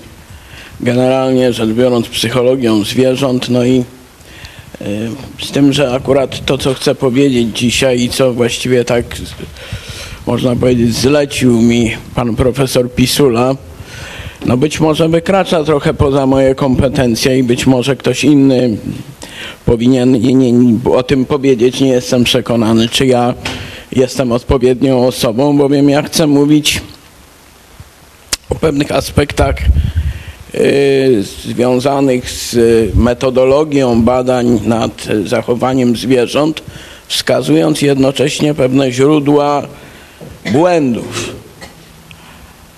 [0.79, 3.49] generalnie rzecz biorąc psychologią zwierząt.
[3.49, 3.83] No i e,
[5.41, 9.05] z tym, że akurat to, co chcę powiedzieć dzisiaj i co właściwie tak
[10.27, 13.55] można powiedzieć zlecił mi pan profesor Pisula,
[14.45, 18.77] no być może wykracza trochę poza moje kompetencje i być może ktoś inny
[19.65, 21.81] powinien nie, nie, o tym powiedzieć.
[21.81, 23.33] Nie jestem przekonany, czy ja
[23.91, 26.81] jestem odpowiednią osobą, bowiem ja chcę mówić
[28.49, 30.04] o pewnych aspektach y,
[31.21, 32.55] związanych z
[32.95, 36.63] metodologią badań nad zachowaniem zwierząt,
[37.07, 39.67] wskazując jednocześnie pewne źródła
[40.51, 41.35] błędów.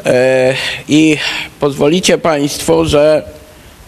[0.06, 0.54] E,
[0.90, 1.18] I
[1.60, 3.24] pozwolicie Państwo, że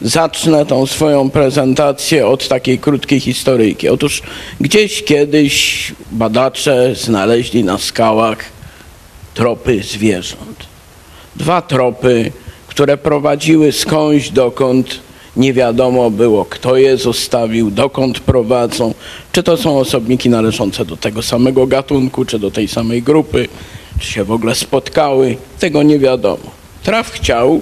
[0.02, 3.90] zacznę tą swoją prezentację od takiej krótkiej historyjki.
[3.90, 4.22] Otóż
[4.62, 8.38] gdzieś kiedyś badacze znaleźli na skałach
[9.34, 10.68] tropy zwierząt.
[11.36, 12.32] Dwa tropy,
[12.80, 15.00] które prowadziły skądś dokąd
[15.36, 18.94] nie wiadomo było, kto je zostawił, dokąd prowadzą,
[19.32, 23.48] czy to są osobniki należące do tego samego gatunku, czy do tej samej grupy,
[24.00, 26.52] czy się w ogóle spotkały, tego nie wiadomo.
[26.84, 27.62] Traf chciał,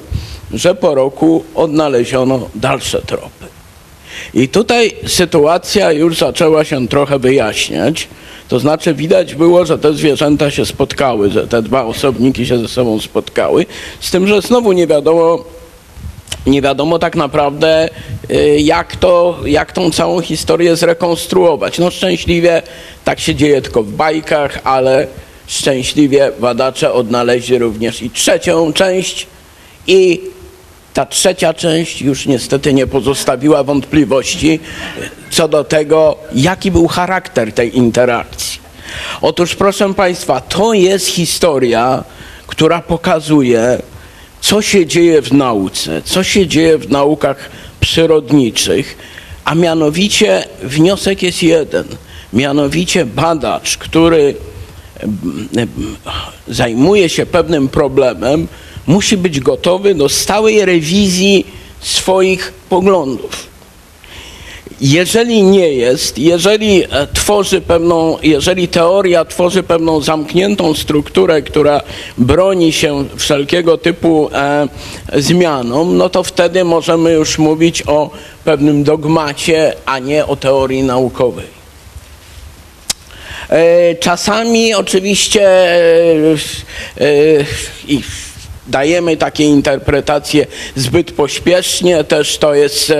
[0.53, 3.45] że po roku odnaleziono dalsze tropy.
[4.33, 8.07] I tutaj sytuacja już zaczęła się trochę wyjaśniać.
[8.47, 12.67] To znaczy widać było, że te zwierzęta się spotkały, że te dwa osobniki się ze
[12.67, 13.65] sobą spotkały.
[13.99, 15.43] Z tym, że znowu nie wiadomo,
[16.45, 17.89] nie wiadomo tak naprawdę,
[18.31, 21.79] y, jak, to, jak tą całą historię zrekonstruować.
[21.79, 22.61] No szczęśliwie
[23.03, 25.07] tak się dzieje tylko w bajkach, ale
[25.47, 29.27] szczęśliwie badacze odnaleźli również i trzecią część
[29.87, 30.21] i
[30.97, 34.59] ta trzecia część już niestety nie pozostawiła wątpliwości
[35.29, 38.59] co do tego, jaki był charakter tej interakcji.
[39.21, 42.03] Otóż, proszę Państwa, to jest historia,
[42.47, 43.81] która pokazuje,
[44.41, 48.97] co się dzieje w nauce, co się dzieje w naukach przyrodniczych,
[49.45, 51.85] a mianowicie wniosek jest jeden.
[52.33, 54.35] Mianowicie badacz, który
[56.47, 58.47] zajmuje się pewnym problemem,
[58.87, 61.45] musi być gotowy do stałej rewizji
[61.79, 63.47] swoich poglądów.
[64.81, 71.81] Jeżeli nie jest, jeżeli e, tworzy pewną, jeżeli teoria tworzy pewną zamkniętą strukturę, która
[72.17, 74.67] broni się wszelkiego typu e,
[75.15, 78.09] zmianom, no to wtedy możemy już mówić o
[78.43, 81.57] pewnym dogmacie, a nie o teorii naukowej.
[83.49, 85.77] E, czasami oczywiście e,
[86.97, 87.07] e,
[88.67, 92.93] dajemy takie interpretacje zbyt pośpiesznie, też to jest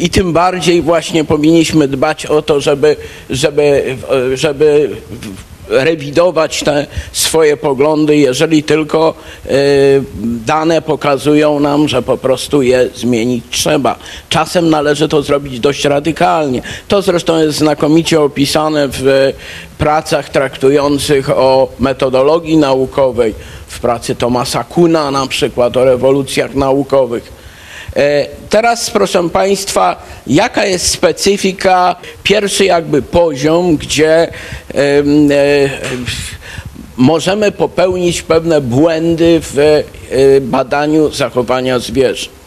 [0.00, 2.96] i tym bardziej właśnie powinniśmy dbać o to, żeby,
[3.30, 3.96] żeby,
[4.34, 4.90] żeby
[5.70, 9.14] rewidować te swoje poglądy, jeżeli tylko
[10.22, 13.96] dane pokazują nam, że po prostu je zmienić trzeba.
[14.28, 16.62] Czasem należy to zrobić dość radykalnie.
[16.88, 19.32] To zresztą jest znakomicie opisane w
[19.78, 23.34] pracach traktujących o metodologii naukowej,
[23.66, 27.39] w pracy Tomasa Kuna na przykład o rewolucjach naukowych.
[28.50, 34.28] Teraz, proszę Państwa, jaka jest specyfika, pierwszy jakby poziom, gdzie e,
[34.74, 35.02] e,
[36.96, 42.40] możemy popełnić pewne błędy w e, badaniu zachowania zwierząt.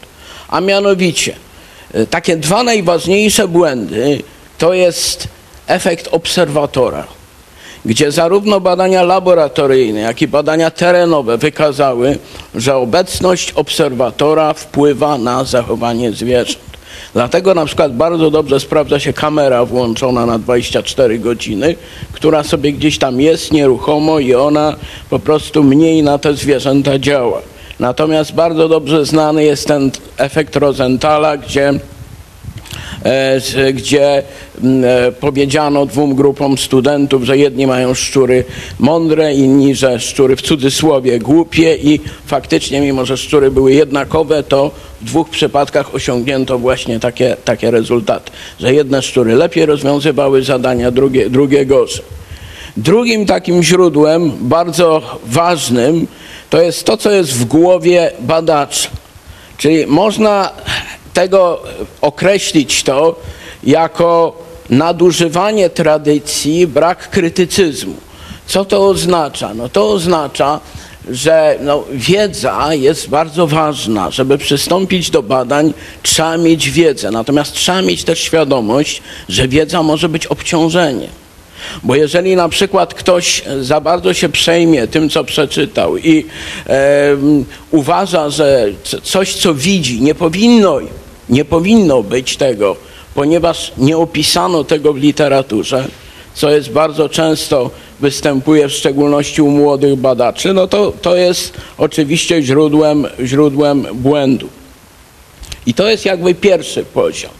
[0.48, 1.36] A mianowicie,
[2.10, 4.22] takie dwa najważniejsze błędy
[4.58, 5.28] to jest
[5.66, 7.06] efekt obserwatora
[7.84, 12.18] gdzie zarówno badania laboratoryjne, jak i badania terenowe wykazały,
[12.54, 16.74] że obecność obserwatora wpływa na zachowanie zwierząt.
[17.14, 21.76] Dlatego na przykład bardzo dobrze sprawdza się kamera włączona na 24 godziny,
[22.12, 24.76] która sobie gdzieś tam jest nieruchomo i ona
[25.10, 27.42] po prostu mniej na te zwierzęta działa.
[27.80, 31.72] Natomiast bardzo dobrze znany jest ten efekt Rosenthala, gdzie
[33.72, 34.22] gdzie
[35.20, 38.44] powiedziano dwóm grupom studentów, że jedni mają szczury
[38.78, 44.70] mądre, inni, że szczury w cudzysłowie głupie i faktycznie, mimo że szczury były jednakowe, to
[45.00, 51.30] w dwóch przypadkach osiągnięto właśnie takie, takie rezultaty, że jedne szczury lepiej rozwiązywały zadania, drugie,
[51.30, 52.04] drugie gorzej.
[52.76, 56.06] Drugim takim źródłem, bardzo ważnym,
[56.50, 58.88] to jest to, co jest w głowie badacza.
[59.58, 60.52] Czyli można
[61.14, 61.62] tego
[62.00, 63.20] określić to
[63.64, 67.94] jako nadużywanie tradycji, brak krytycyzmu.
[68.46, 69.54] Co to oznacza?
[69.54, 70.60] No to oznacza,
[71.10, 74.10] że no, wiedza jest bardzo ważna.
[74.10, 77.10] Żeby przystąpić do badań, trzeba mieć wiedzę.
[77.10, 81.10] Natomiast trzeba mieć też świadomość, że wiedza może być obciążeniem.
[81.82, 86.26] Bo jeżeli na przykład ktoś za bardzo się przejmie tym, co przeczytał i
[86.66, 87.16] e,
[87.70, 88.66] uważa, że
[89.02, 90.80] coś, co widzi, nie powinno
[91.28, 92.76] nie powinno być tego,
[93.14, 95.88] ponieważ nie opisano tego w literaturze,
[96.34, 97.70] co jest bardzo często
[98.00, 104.48] występuje w szczególności u młodych badaczy, no to, to jest oczywiście źródłem, źródłem błędu.
[105.66, 107.30] I to jest jakby pierwszy poziom.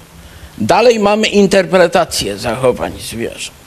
[0.58, 3.64] Dalej mamy interpretację zachowań zwierząt.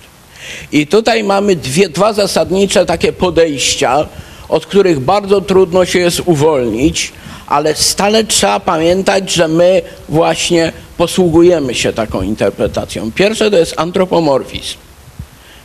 [0.71, 4.07] I tutaj mamy dwie, dwa zasadnicze takie podejścia,
[4.49, 7.13] od których bardzo trudno się jest uwolnić,
[7.47, 13.11] ale stale trzeba pamiętać, że my właśnie posługujemy się taką interpretacją.
[13.11, 14.77] Pierwsze to jest antropomorfizm,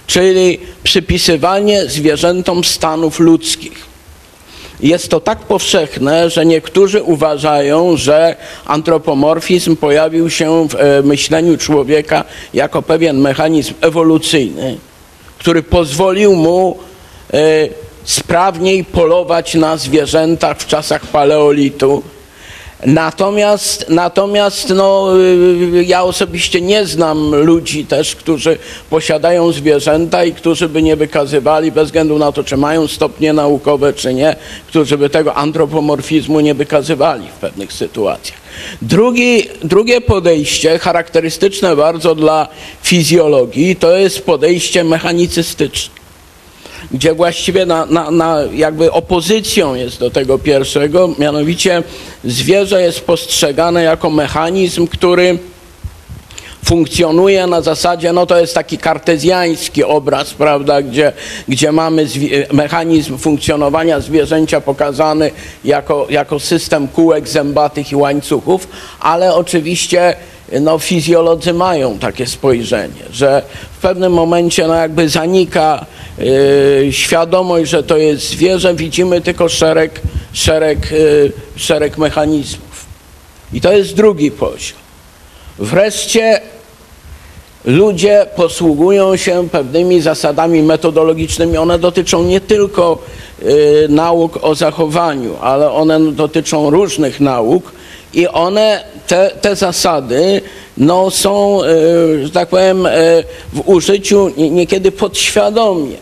[0.07, 3.93] czyli przypisywanie zwierzętom stanów ludzkich.
[4.80, 12.24] Jest to tak powszechne, że niektórzy uważają, że antropomorfizm pojawił się w e, myśleniu człowieka
[12.55, 14.78] jako pewien mechanizm ewolucyjny,
[15.39, 16.78] który pozwolił mu
[17.33, 17.39] e,
[18.05, 22.03] sprawniej polować na zwierzętach w czasach paleolitu.
[22.87, 25.09] Natomiast, natomiast no,
[25.75, 28.59] y, ja osobiście nie znam ludzi też, którzy
[28.91, 33.93] posiadają zwierzęta i którzy by nie wykazywali, bez względu na to, czy mają stopnie naukowe,
[33.93, 34.37] czy nie,
[34.67, 38.39] którzy by tego antropomorfizmu nie wykazywali w pewnych sytuacjach.
[38.83, 42.49] Drugi, drugie podejście, charakterystyczne bardzo dla
[42.83, 46.02] fizjologii, to jest podejście mechanicystyczne
[46.93, 51.82] gdzie właściwie na, na, na jakby opozycją jest do tego pierwszego, mianowicie
[52.24, 55.38] zwierzę jest postrzegane jako mechanizm, który
[56.64, 61.12] funkcjonuje na zasadzie, no to jest taki kartezjański obraz, prawda, gdzie,
[61.49, 62.07] gdzie mamy
[62.53, 65.30] mechanizm funkcjonowania zwierzęcia pokazany
[65.64, 68.68] jako, jako system kółek zębatych i łańcuchów,
[69.01, 70.16] ale oczywiście
[70.61, 73.43] no, fizjolodzy mają takie spojrzenie, że
[73.79, 75.87] w pewnym momencie no, jakby zanika
[76.19, 80.01] yy, świadomość, że to jest zwierzę, widzimy tylko szereg,
[80.33, 82.87] szereg, yy, szereg mechanizmów.
[83.53, 84.79] I to jest drugi poziom.
[85.59, 86.41] Wreszcie
[87.65, 91.57] ludzie posługują się pewnymi zasadami metodologicznymi.
[91.59, 92.99] One dotyczą nie tylko
[93.88, 97.72] nauk o zachowaniu, ale one dotyczą różnych nauk
[98.14, 100.40] i one, te, te zasady,
[100.76, 102.90] no, są, y, że tak powiem, y,
[103.53, 105.97] w użyciu niekiedy podświadomie.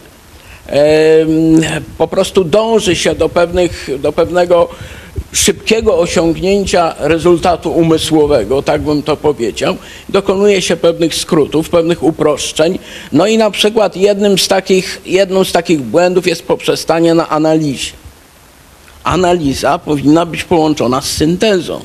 [1.99, 4.69] Po prostu dąży się do, pewnych, do pewnego
[5.33, 9.77] szybkiego osiągnięcia rezultatu umysłowego, tak bym to powiedział,
[10.09, 12.79] dokonuje się pewnych skrótów, pewnych uproszczeń.
[13.13, 17.93] No i na przykład jednym z takich, jedną z takich błędów jest poprzestanie na analizie.
[19.05, 21.81] Analiza powinna być połączona z syntezą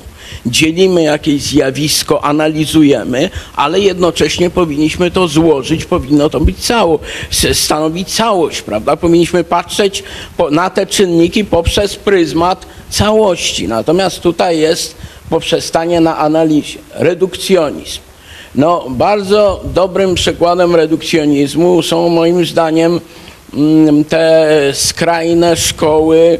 [0.45, 6.99] dzielimy jakieś zjawisko, analizujemy, ale jednocześnie powinniśmy to złożyć, powinno to być cało,
[7.53, 8.97] stanowić całość, prawda?
[8.97, 10.03] Powinniśmy patrzeć
[10.51, 13.67] na te czynniki poprzez pryzmat całości.
[13.67, 14.95] Natomiast tutaj jest
[15.29, 16.79] poprzestanie na analizie.
[16.93, 17.99] Redukcjonizm.
[18.55, 23.01] No, bardzo dobrym przykładem redukcjonizmu są moim zdaniem
[23.53, 26.39] mm, te skrajne szkoły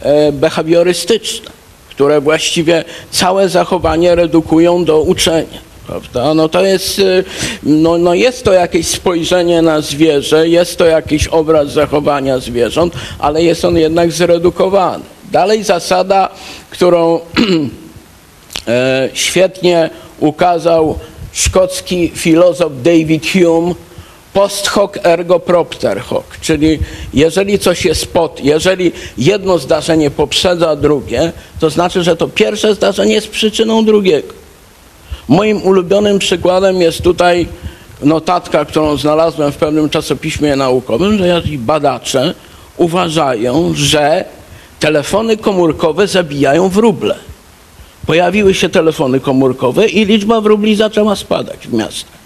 [0.00, 1.53] e, behawiorystyczne
[1.94, 5.58] które właściwie całe zachowanie redukują do uczenia.
[5.86, 6.34] Prawda?
[6.34, 7.24] No to jest, y,
[7.62, 13.42] no, no jest to jakieś spojrzenie na zwierzę, jest to jakiś obraz zachowania zwierząt, ale
[13.42, 15.04] jest on jednak zredukowany.
[15.32, 16.28] Dalej zasada,
[16.70, 17.20] którą
[18.68, 19.90] e, świetnie
[20.20, 20.98] ukazał
[21.32, 23.74] szkocki filozof David Hume,
[24.34, 26.78] post hoc ergo propter hoc, czyli
[27.14, 33.14] jeżeli coś jest pod, jeżeli jedno zdarzenie poprzedza drugie, to znaczy, że to pierwsze zdarzenie
[33.14, 34.34] jest przyczyną drugiego.
[35.28, 37.46] Moim ulubionym przykładem jest tutaj
[38.02, 42.34] notatka, którą znalazłem w pewnym czasopiśmie naukowym, że badacze
[42.76, 44.24] uważają, że
[44.80, 47.14] telefony komórkowe zabijają wróble.
[48.06, 52.18] Pojawiły się telefony komórkowe i liczba wróbli zaczęła spadać w miastach.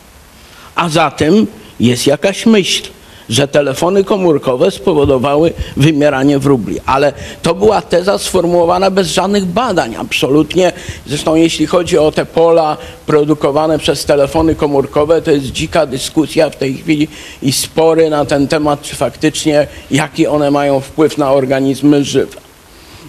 [0.75, 1.47] A zatem
[1.81, 2.83] jest jakaś myśl,
[3.29, 6.81] że telefony komórkowe spowodowały wymieranie wróbli.
[6.87, 7.13] Ale
[7.43, 10.73] to była teza sformułowana bez żadnych badań, absolutnie.
[11.07, 12.77] Zresztą jeśli chodzi o te pola
[13.07, 17.09] produkowane przez telefony komórkowe, to jest dzika dyskusja w tej chwili
[17.43, 22.41] i spory na ten temat, czy faktycznie jaki one mają wpływ na organizmy żywe.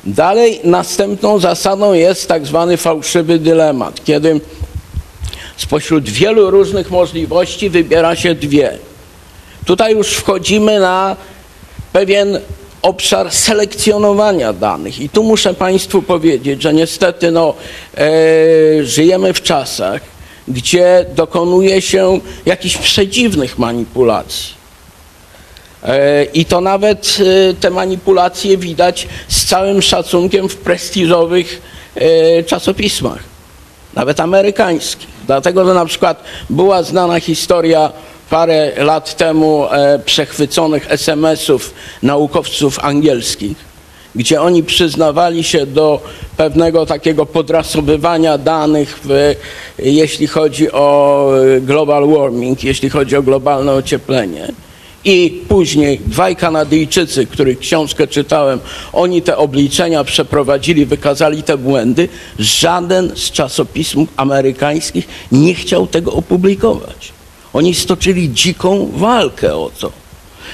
[0.05, 4.41] Dalej następną zasadą jest tak zwany fałszywy dylemat, kiedy
[5.59, 8.77] Spośród wielu różnych możliwości wybiera się dwie.
[9.65, 11.15] Tutaj już wchodzimy na
[11.93, 12.39] pewien
[12.81, 14.99] obszar selekcjonowania danych.
[14.99, 17.53] I tu muszę Państwu powiedzieć, że niestety no,
[17.97, 18.03] e,
[18.83, 20.01] żyjemy w czasach,
[20.47, 24.53] gdzie dokonuje się jakichś przedziwnych manipulacji.
[25.83, 31.61] E, I to nawet e, te manipulacje widać z całym szacunkiem w prestiżowych
[31.95, 33.19] e, czasopismach,
[33.93, 35.18] nawet amerykańskich.
[35.29, 37.91] Dlatego, że na przykład była znana historia
[38.29, 41.73] parę lat temu e, przechwyconych SMS-ów
[42.03, 43.57] naukowców angielskich,
[44.15, 46.01] gdzie oni przyznawali się do
[46.37, 49.35] pewnego takiego podrasowywania danych, w,
[49.79, 54.47] jeśli chodzi o global warming, jeśli chodzi o globalne ocieplenie.
[55.05, 58.59] I później dwaj Kanadyjczycy, których książkę czytałem,
[58.93, 62.09] oni te obliczenia przeprowadzili, wykazali te błędy.
[62.39, 67.11] Żaden z czasopism amerykańskich nie chciał tego opublikować.
[67.53, 69.91] Oni stoczyli dziką walkę o to.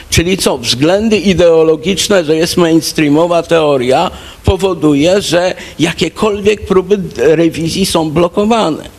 [0.10, 0.58] Czyli co?
[0.58, 4.12] Względy ideologiczne, że jest mainstreamowa teoria,
[4.44, 8.95] powoduje, że jakiekolwiek próby rewizji są blokowane.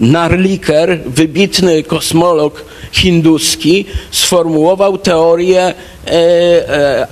[0.00, 5.74] Narliker, wybitny kosmolog hinduski, sformułował teorię e,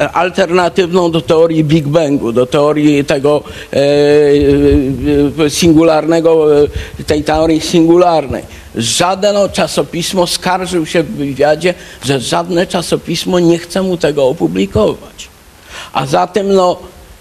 [0.01, 3.77] e, alternatywną do teorii Big Bangu, do teorii tego e,
[5.47, 6.69] e, singularnego, e,
[7.07, 8.43] tej teorii singularnej.
[8.77, 11.75] Żadne czasopismo skarżył się w wywiadzie,
[12.05, 15.29] że żadne czasopismo nie chce mu tego opublikować.
[15.93, 16.79] A zatem no,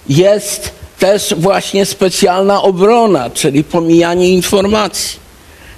[0.09, 5.24] jest też właśnie specjalna obrona, czyli pomijanie informacji.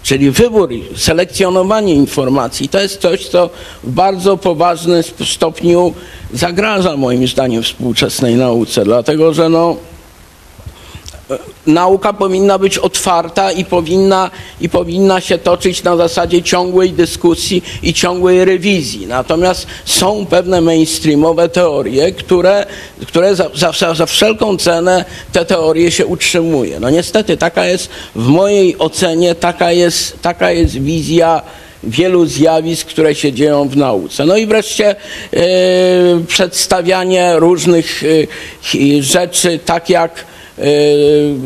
[0.07, 3.49] Czyli wybór, selekcjonowanie informacji to jest coś, co
[3.83, 5.93] w bardzo poważnym stopniu
[6.33, 9.75] zagraża moim zdaniem współczesnej nauce, dlatego że no,
[11.67, 17.93] nauka powinna być otwarta i powinna, i powinna się toczyć na zasadzie ciągłej dyskusji i
[17.93, 19.07] ciągłej rewizji.
[19.07, 22.65] Natomiast są pewne mainstreamowe teorie, które,
[23.07, 26.79] które za, za, za wszelką cenę te teorie się utrzymuje.
[26.79, 31.41] No niestety taka jest w mojej ocenie, taka jest, taka jest wizja
[31.83, 34.25] wielu zjawisk, które się dzieją w nauce.
[34.25, 34.95] No i wreszcie e,
[36.27, 40.25] przedstawianie różnych e, rzeczy tak jak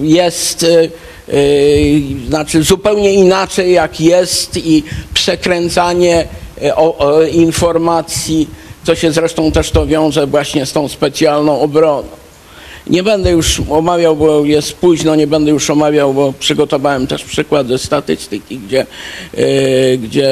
[0.02, 0.92] jest y,
[1.34, 4.84] y, znaczy zupełnie inaczej jak jest i
[5.14, 6.28] przekręcanie
[7.32, 8.48] informacji,
[8.84, 12.21] co się zresztą też to wiąże właśnie z tą specjalną obroną.
[12.88, 17.68] Nie będę już omawiał, bo jest późno, nie będę już omawiał, bo przygotowałem też przykład
[17.68, 18.86] ze statystyki, gdzie,
[19.38, 20.30] yy, gdzie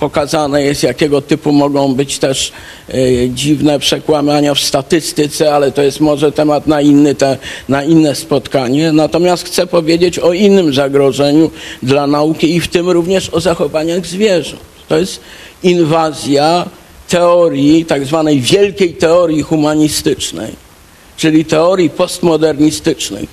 [0.00, 2.52] pokazane jest, jakiego typu mogą być też
[2.88, 7.38] yy, dziwne przekłamania w statystyce, ale to jest może temat na, inny te,
[7.68, 8.92] na inne spotkanie.
[8.92, 11.50] Natomiast chcę powiedzieć o innym zagrożeniu
[11.82, 14.62] dla nauki i w tym również o zachowaniach zwierząt.
[14.88, 15.20] To jest
[15.62, 16.66] inwazja
[17.08, 20.71] teorii, tak zwanej wielkiej teorii humanistycznej
[21.16, 23.30] czyli teorii postmodernistycznych,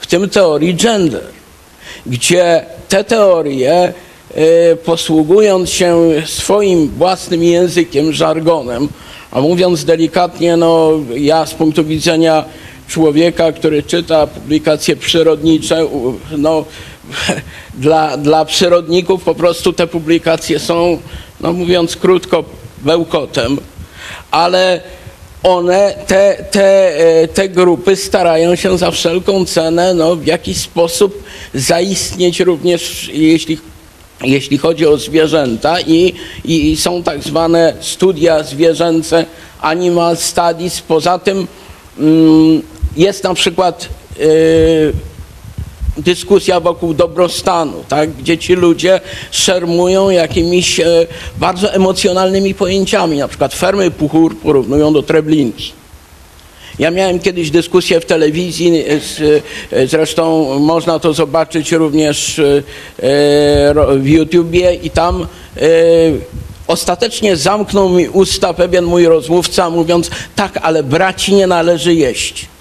[0.00, 1.24] w tym teorii gender,
[2.06, 3.92] gdzie te teorie,
[4.36, 8.88] y, posługując się swoim własnym językiem, żargonem,
[9.30, 12.44] a mówiąc delikatnie, no ja z punktu widzenia
[12.88, 15.86] człowieka, który czyta publikacje przyrodnicze,
[16.38, 16.64] no
[17.74, 20.98] dla, dla przyrodników po prostu te publikacje są,
[21.40, 22.44] no mówiąc krótko,
[22.78, 23.58] bełkotem,
[24.30, 24.80] ale
[25.42, 31.22] one, te, te, e, te grupy starają się za wszelką cenę no, w jakiś sposób
[31.54, 33.58] zaistnieć również, jeśli,
[34.24, 36.14] jeśli chodzi o zwierzęta i,
[36.44, 39.26] i, są tak zwane studia zwierzęce,
[39.60, 40.80] animal studies.
[40.80, 41.46] Poza tym
[41.98, 42.62] mm,
[42.96, 43.88] jest na przykład
[44.18, 44.92] yy,
[45.96, 48.12] dyskusja wokół dobrostanu, tak?
[48.12, 55.02] gdzie ci ludzie szermują jakimiś e, bardzo emocjonalnymi pojęciami, na przykład fermy puchur porównują do
[55.02, 55.72] treblinki.
[56.78, 62.62] Ja miałem kiedyś dyskusję w telewizji, e, z, e, zresztą można to zobaczyć również e,
[63.98, 65.26] w YouTubie i tam
[65.56, 65.66] e,
[66.66, 72.51] ostatecznie zamknął mi usta pewien mój rozmówca mówiąc tak, ale braci nie należy jeść.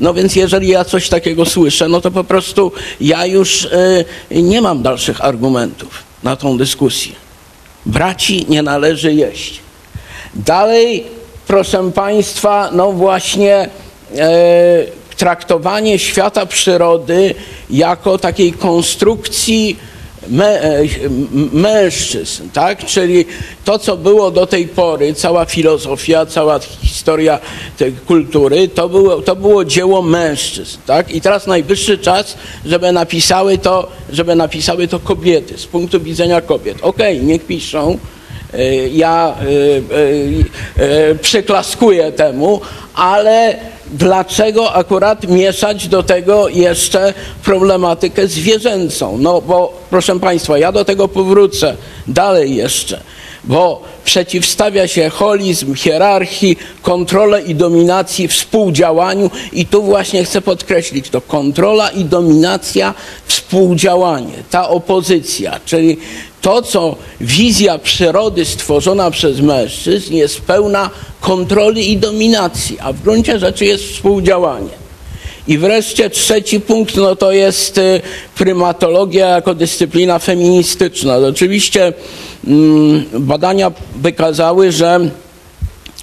[0.00, 4.62] No więc jeżeli ja coś takiego słyszę, no to po prostu ja już y, nie
[4.62, 7.12] mam dalszych argumentów na tą dyskusję.
[7.86, 9.60] Braci nie należy jeść.
[10.34, 11.04] Dalej,
[11.46, 13.68] proszę Państwa, no właśnie
[14.14, 17.34] y, traktowanie świata przyrody
[17.70, 19.76] jako takiej konstrukcji
[21.52, 22.84] mężczyzn, tak?
[22.84, 23.24] Czyli
[23.64, 27.38] to, co było do tej pory, cała filozofia, cała historia
[27.78, 31.10] tej kultury, to było, to było dzieło mężczyzn, tak?
[31.10, 36.78] I teraz najwyższy czas, żeby napisały to, żeby napisały to kobiety, z punktu widzenia kobiet.
[36.82, 37.98] Okej, okay, niech piszą,
[38.54, 39.34] e, ja
[40.76, 42.60] e, przyklaskuję temu,
[42.94, 43.56] ale
[43.90, 47.14] dlaczego akurat mieszać do tego jeszcze
[47.44, 49.18] problematykę zwierzęcą?
[49.18, 51.76] No bo proszę Państwa, ja do tego powrócę
[52.08, 53.00] dalej jeszcze,
[53.48, 59.30] bo przeciwstawia się holizm, hierarchii, kontrolę i dominacji współdziałaniu.
[59.52, 61.20] I tu właśnie chcę podkreślić to.
[61.20, 62.94] Kontrola i dominacja,
[63.26, 65.96] współdziałanie, ta opozycja, czyli
[66.40, 70.90] to, co wizja przyrody stworzona przez mężczyzn jest pełna
[71.20, 74.87] kontroli i dominacji, a w gruncie rzeczy jest współdziałanie.
[75.48, 78.00] I wreszcie trzeci punkt, no to jest y,
[78.34, 81.16] prymatologia jako dyscyplina feministyczna.
[81.16, 81.92] Oczywiście
[82.46, 85.00] mm, badania wykazały, że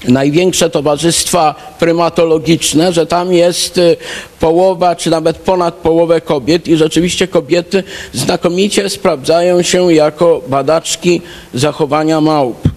[0.08, 3.98] największe towarzystwa prymatologiczne, że tam jest y,
[4.40, 7.84] połowa, czy nawet ponad połowę kobiet i rzeczywiście kobiety
[8.14, 11.22] znakomicie sprawdzają się jako badaczki
[11.54, 12.75] zachowania małp.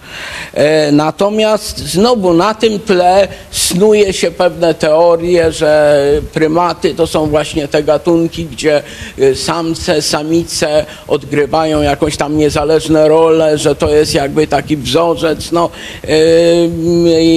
[0.54, 6.02] E, Natomiast znowu na tym tle snuje się pewne teorie, że
[6.32, 8.82] prymaty to są właśnie te gatunki, gdzie
[9.18, 15.52] y, samce, samice odgrywają jakąś tam niezależne role, że to jest jakby taki wzorzec.
[15.52, 15.70] No,
[16.04, 16.08] y,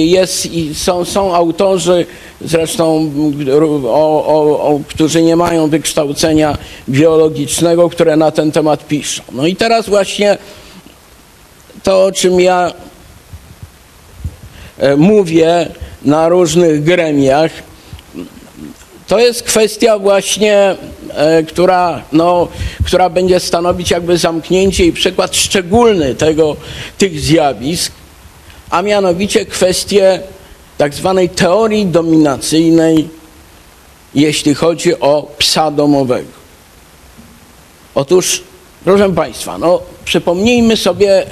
[0.06, 2.06] jest, są, są autorzy,
[2.40, 3.10] zresztą
[3.86, 6.58] o, o, o, którzy nie mają wykształcenia
[6.88, 9.22] biologicznego, które na ten temat piszą.
[9.32, 10.38] No i teraz właśnie
[11.82, 12.72] to, o czym ja
[14.78, 15.68] e, mówię
[16.04, 17.50] na różnych gremiach,
[19.06, 20.76] to jest kwestia właśnie,
[21.14, 22.48] e, która, no,
[22.86, 26.56] która będzie stanowić jakby zamknięcie i przykład szczególny tego,
[26.98, 27.92] tych zjawisk,
[28.70, 30.20] a mianowicie kwestię
[30.78, 33.08] tak zwanej teorii dominacyjnej,
[34.14, 36.30] jeśli chodzi o psa domowego.
[37.94, 38.42] Otóż,
[38.84, 41.26] proszę Państwa, no, przypomnijmy sobie,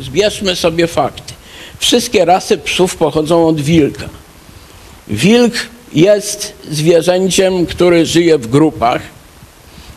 [0.00, 1.32] zbierzmy sobie fakty.
[1.78, 4.08] Wszystkie rasy psów pochodzą od wilka.
[5.08, 5.54] Wilk
[5.92, 9.02] jest zwierzęciem, który żyje w grupach.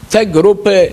[0.10, 0.91] Te grupy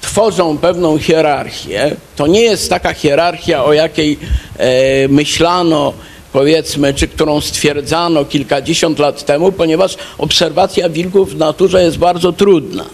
[0.00, 1.96] tworzą pewną hierarchię.
[2.16, 4.18] To nie jest taka hierarchia, o jakiej
[4.58, 5.92] e, myślano,
[6.32, 12.84] powiedzmy, czy którą stwierdzano kilkadziesiąt lat temu, ponieważ obserwacja wilków w naturze jest bardzo trudna.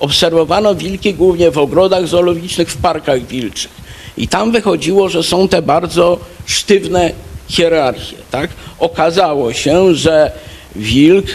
[0.00, 3.83] Obserwowano wilki głównie w ogrodach zoologicznych, w parkach wilczych.
[4.16, 7.12] I tam wychodziło, że są te bardzo sztywne
[7.48, 8.16] hierarchie.
[8.30, 8.50] Tak?
[8.78, 10.32] Okazało się, że
[10.76, 11.26] wilk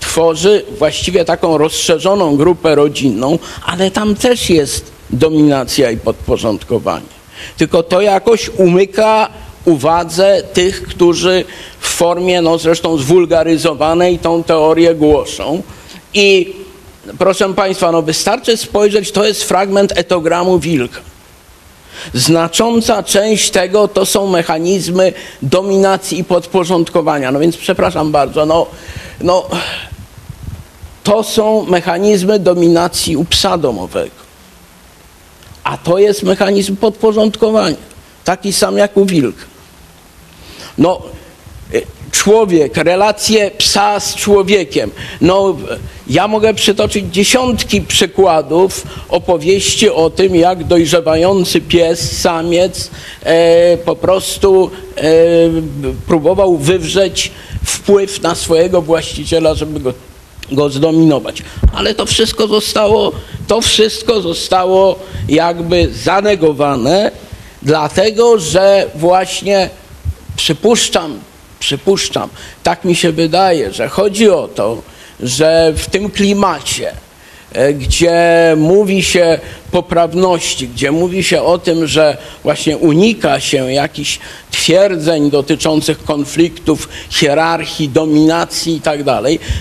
[0.00, 7.18] tworzy właściwie taką rozszerzoną grupę rodzinną, ale tam też jest dominacja i podporządkowanie.
[7.56, 9.28] Tylko to jakoś umyka
[9.64, 11.44] uwadze tych, którzy
[11.80, 15.62] w formie, no zresztą zwulgaryzowanej, tą teorię głoszą.
[16.14, 16.54] I
[17.18, 21.00] proszę Państwa, no wystarczy spojrzeć, to jest fragment etogramu wilka.
[22.14, 27.32] Znacząca część tego to są mechanizmy dominacji i podporządkowania.
[27.32, 28.66] No więc przepraszam bardzo, no,
[29.20, 29.48] no
[31.04, 34.28] to są mechanizmy dominacji u psa domowego.
[35.64, 37.76] A to jest mechanizm podporządkowania,
[38.24, 39.44] taki sam jak u wilka.
[40.78, 41.02] No,
[42.12, 44.90] człowiek, relacje psa z człowiekiem.
[45.20, 45.56] No,
[46.08, 52.90] ja mogę przytoczyć dziesiątki przykładów opowieści o tym, jak dojrzewający pies, samiec
[53.22, 55.02] e, po prostu e,
[56.06, 57.30] próbował wywrzeć
[57.64, 59.92] wpływ na swojego właściciela, żeby go,
[60.52, 61.42] go zdominować.
[61.74, 63.12] Ale to wszystko zostało,
[63.46, 64.98] to wszystko zostało
[65.28, 67.10] jakby zanegowane,
[67.62, 69.70] dlatego że właśnie
[70.36, 71.20] przypuszczam,
[71.60, 72.28] przypuszczam,
[72.62, 74.82] tak mi się wydaje, że chodzi o to,
[75.20, 76.92] że w tym klimacie,
[77.52, 79.38] e, gdzie mówi się
[79.70, 84.18] poprawności, gdzie mówi się o tym, że właśnie unika się jakichś
[84.50, 89.04] twierdzeń dotyczących konfliktów, hierarchii, dominacji i tak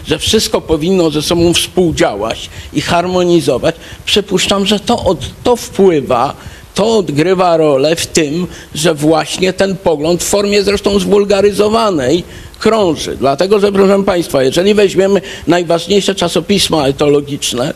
[0.07, 3.75] że wszystko powinno ze sobą współdziałać i harmonizować,
[4.05, 6.35] przypuszczam, że to, od, to wpływa
[6.77, 12.23] to odgrywa rolę w tym, że właśnie ten pogląd w formie zresztą zwulgaryzowanej
[12.59, 13.17] krąży.
[13.19, 17.73] Dlatego, że proszę Państwa, jeżeli weźmiemy najważniejsze czasopisma etologiczne,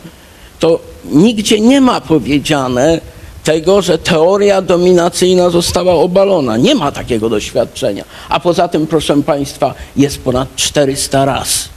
[0.58, 3.00] to nigdzie nie ma powiedziane
[3.44, 6.56] tego, że teoria dominacyjna została obalona.
[6.56, 8.04] Nie ma takiego doświadczenia.
[8.28, 11.68] A poza tym, proszę Państwa, jest ponad 400 ras.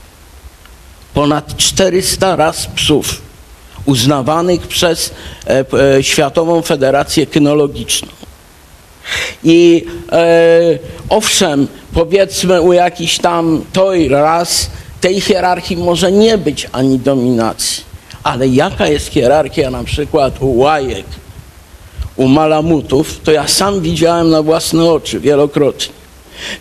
[1.14, 3.25] Ponad 400 ras psów
[3.86, 5.10] uznawanych przez
[5.46, 5.64] e,
[5.96, 8.08] e, Światową Federację Kynologiczną.
[9.44, 10.78] I e,
[11.08, 14.70] owszem, powiedzmy u jakiś tam toj ras,
[15.00, 17.84] tej hierarchii może nie być ani dominacji.
[18.22, 21.06] Ale jaka jest hierarchia na przykład u łajek,
[22.16, 25.96] u malamutów, to ja sam widziałem na własne oczy wielokrotnie.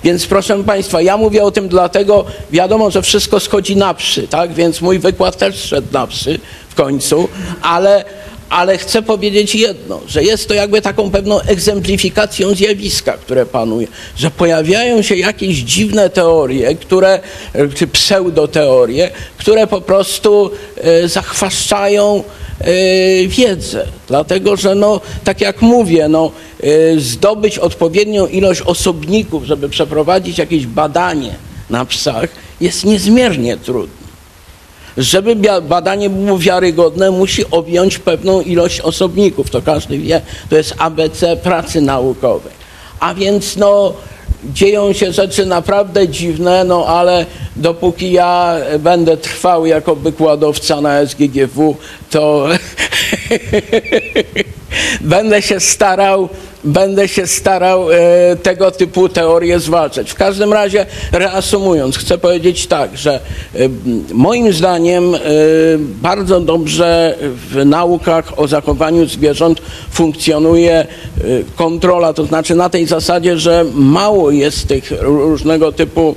[0.03, 4.53] Więc proszę Państwa, ja mówię o tym dlatego, wiadomo, że wszystko schodzi na psy, tak?
[4.53, 6.39] Więc mój wykład też szedł na psy
[6.75, 7.29] w końcu,
[7.61, 8.05] ale,
[8.49, 14.31] ale chcę powiedzieć jedno, że jest to jakby taką pewną egzemplifikacją zjawiska, które panuje, że
[14.31, 17.19] pojawiają się jakieś dziwne teorie, które,
[17.75, 22.23] czy pseudoteorie, które po prostu e, zachwaszczają
[22.59, 23.87] e, wiedzę.
[24.07, 26.31] Dlatego, że no, tak jak mówię, no,
[26.63, 31.35] e, zdobyć odpowiednią ilość osobników, żeby przeprowadzić jakieś badanie
[31.69, 32.29] na psach,
[32.61, 34.04] jest niezmiernie trudne.
[34.97, 39.49] Żeby badanie było wiarygodne, musi objąć pewną ilość osobników.
[39.49, 42.53] To każdy wie, to jest ABC pracy naukowej.
[42.99, 43.93] A więc no,
[44.43, 47.25] dzieją się rzeczy naprawdę dziwne, no ale
[47.55, 51.75] dopóki ja będę trwał jako wykładowca na SGGW,
[52.09, 52.47] to
[55.01, 56.29] będę się starał
[56.65, 57.95] będę się starał e,
[58.35, 60.11] tego typu teorie zwalczać.
[60.11, 63.69] W każdym razie, reasumując, chcę powiedzieć tak, że e,
[64.13, 65.19] moim zdaniem e,
[65.77, 67.17] bardzo dobrze
[67.51, 69.61] w naukach o zachowaniu zwierząt
[69.91, 70.87] funkcjonuje e,
[71.55, 76.15] kontrola, to znaczy na tej zasadzie, że mało jest tych różnego typu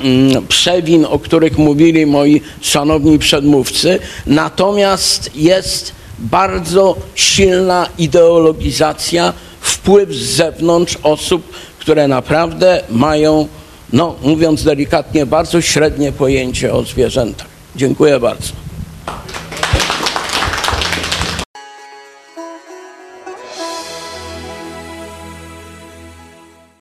[0.00, 10.36] mm, przewin, o których mówili moi szanowni przedmówcy, natomiast jest bardzo silna ideologizacja, wpływ z
[10.36, 13.48] zewnątrz osób, które naprawdę mają,
[13.92, 17.46] no mówiąc delikatnie, bardzo średnie pojęcie o zwierzętach.
[17.76, 18.63] Dziękuję bardzo.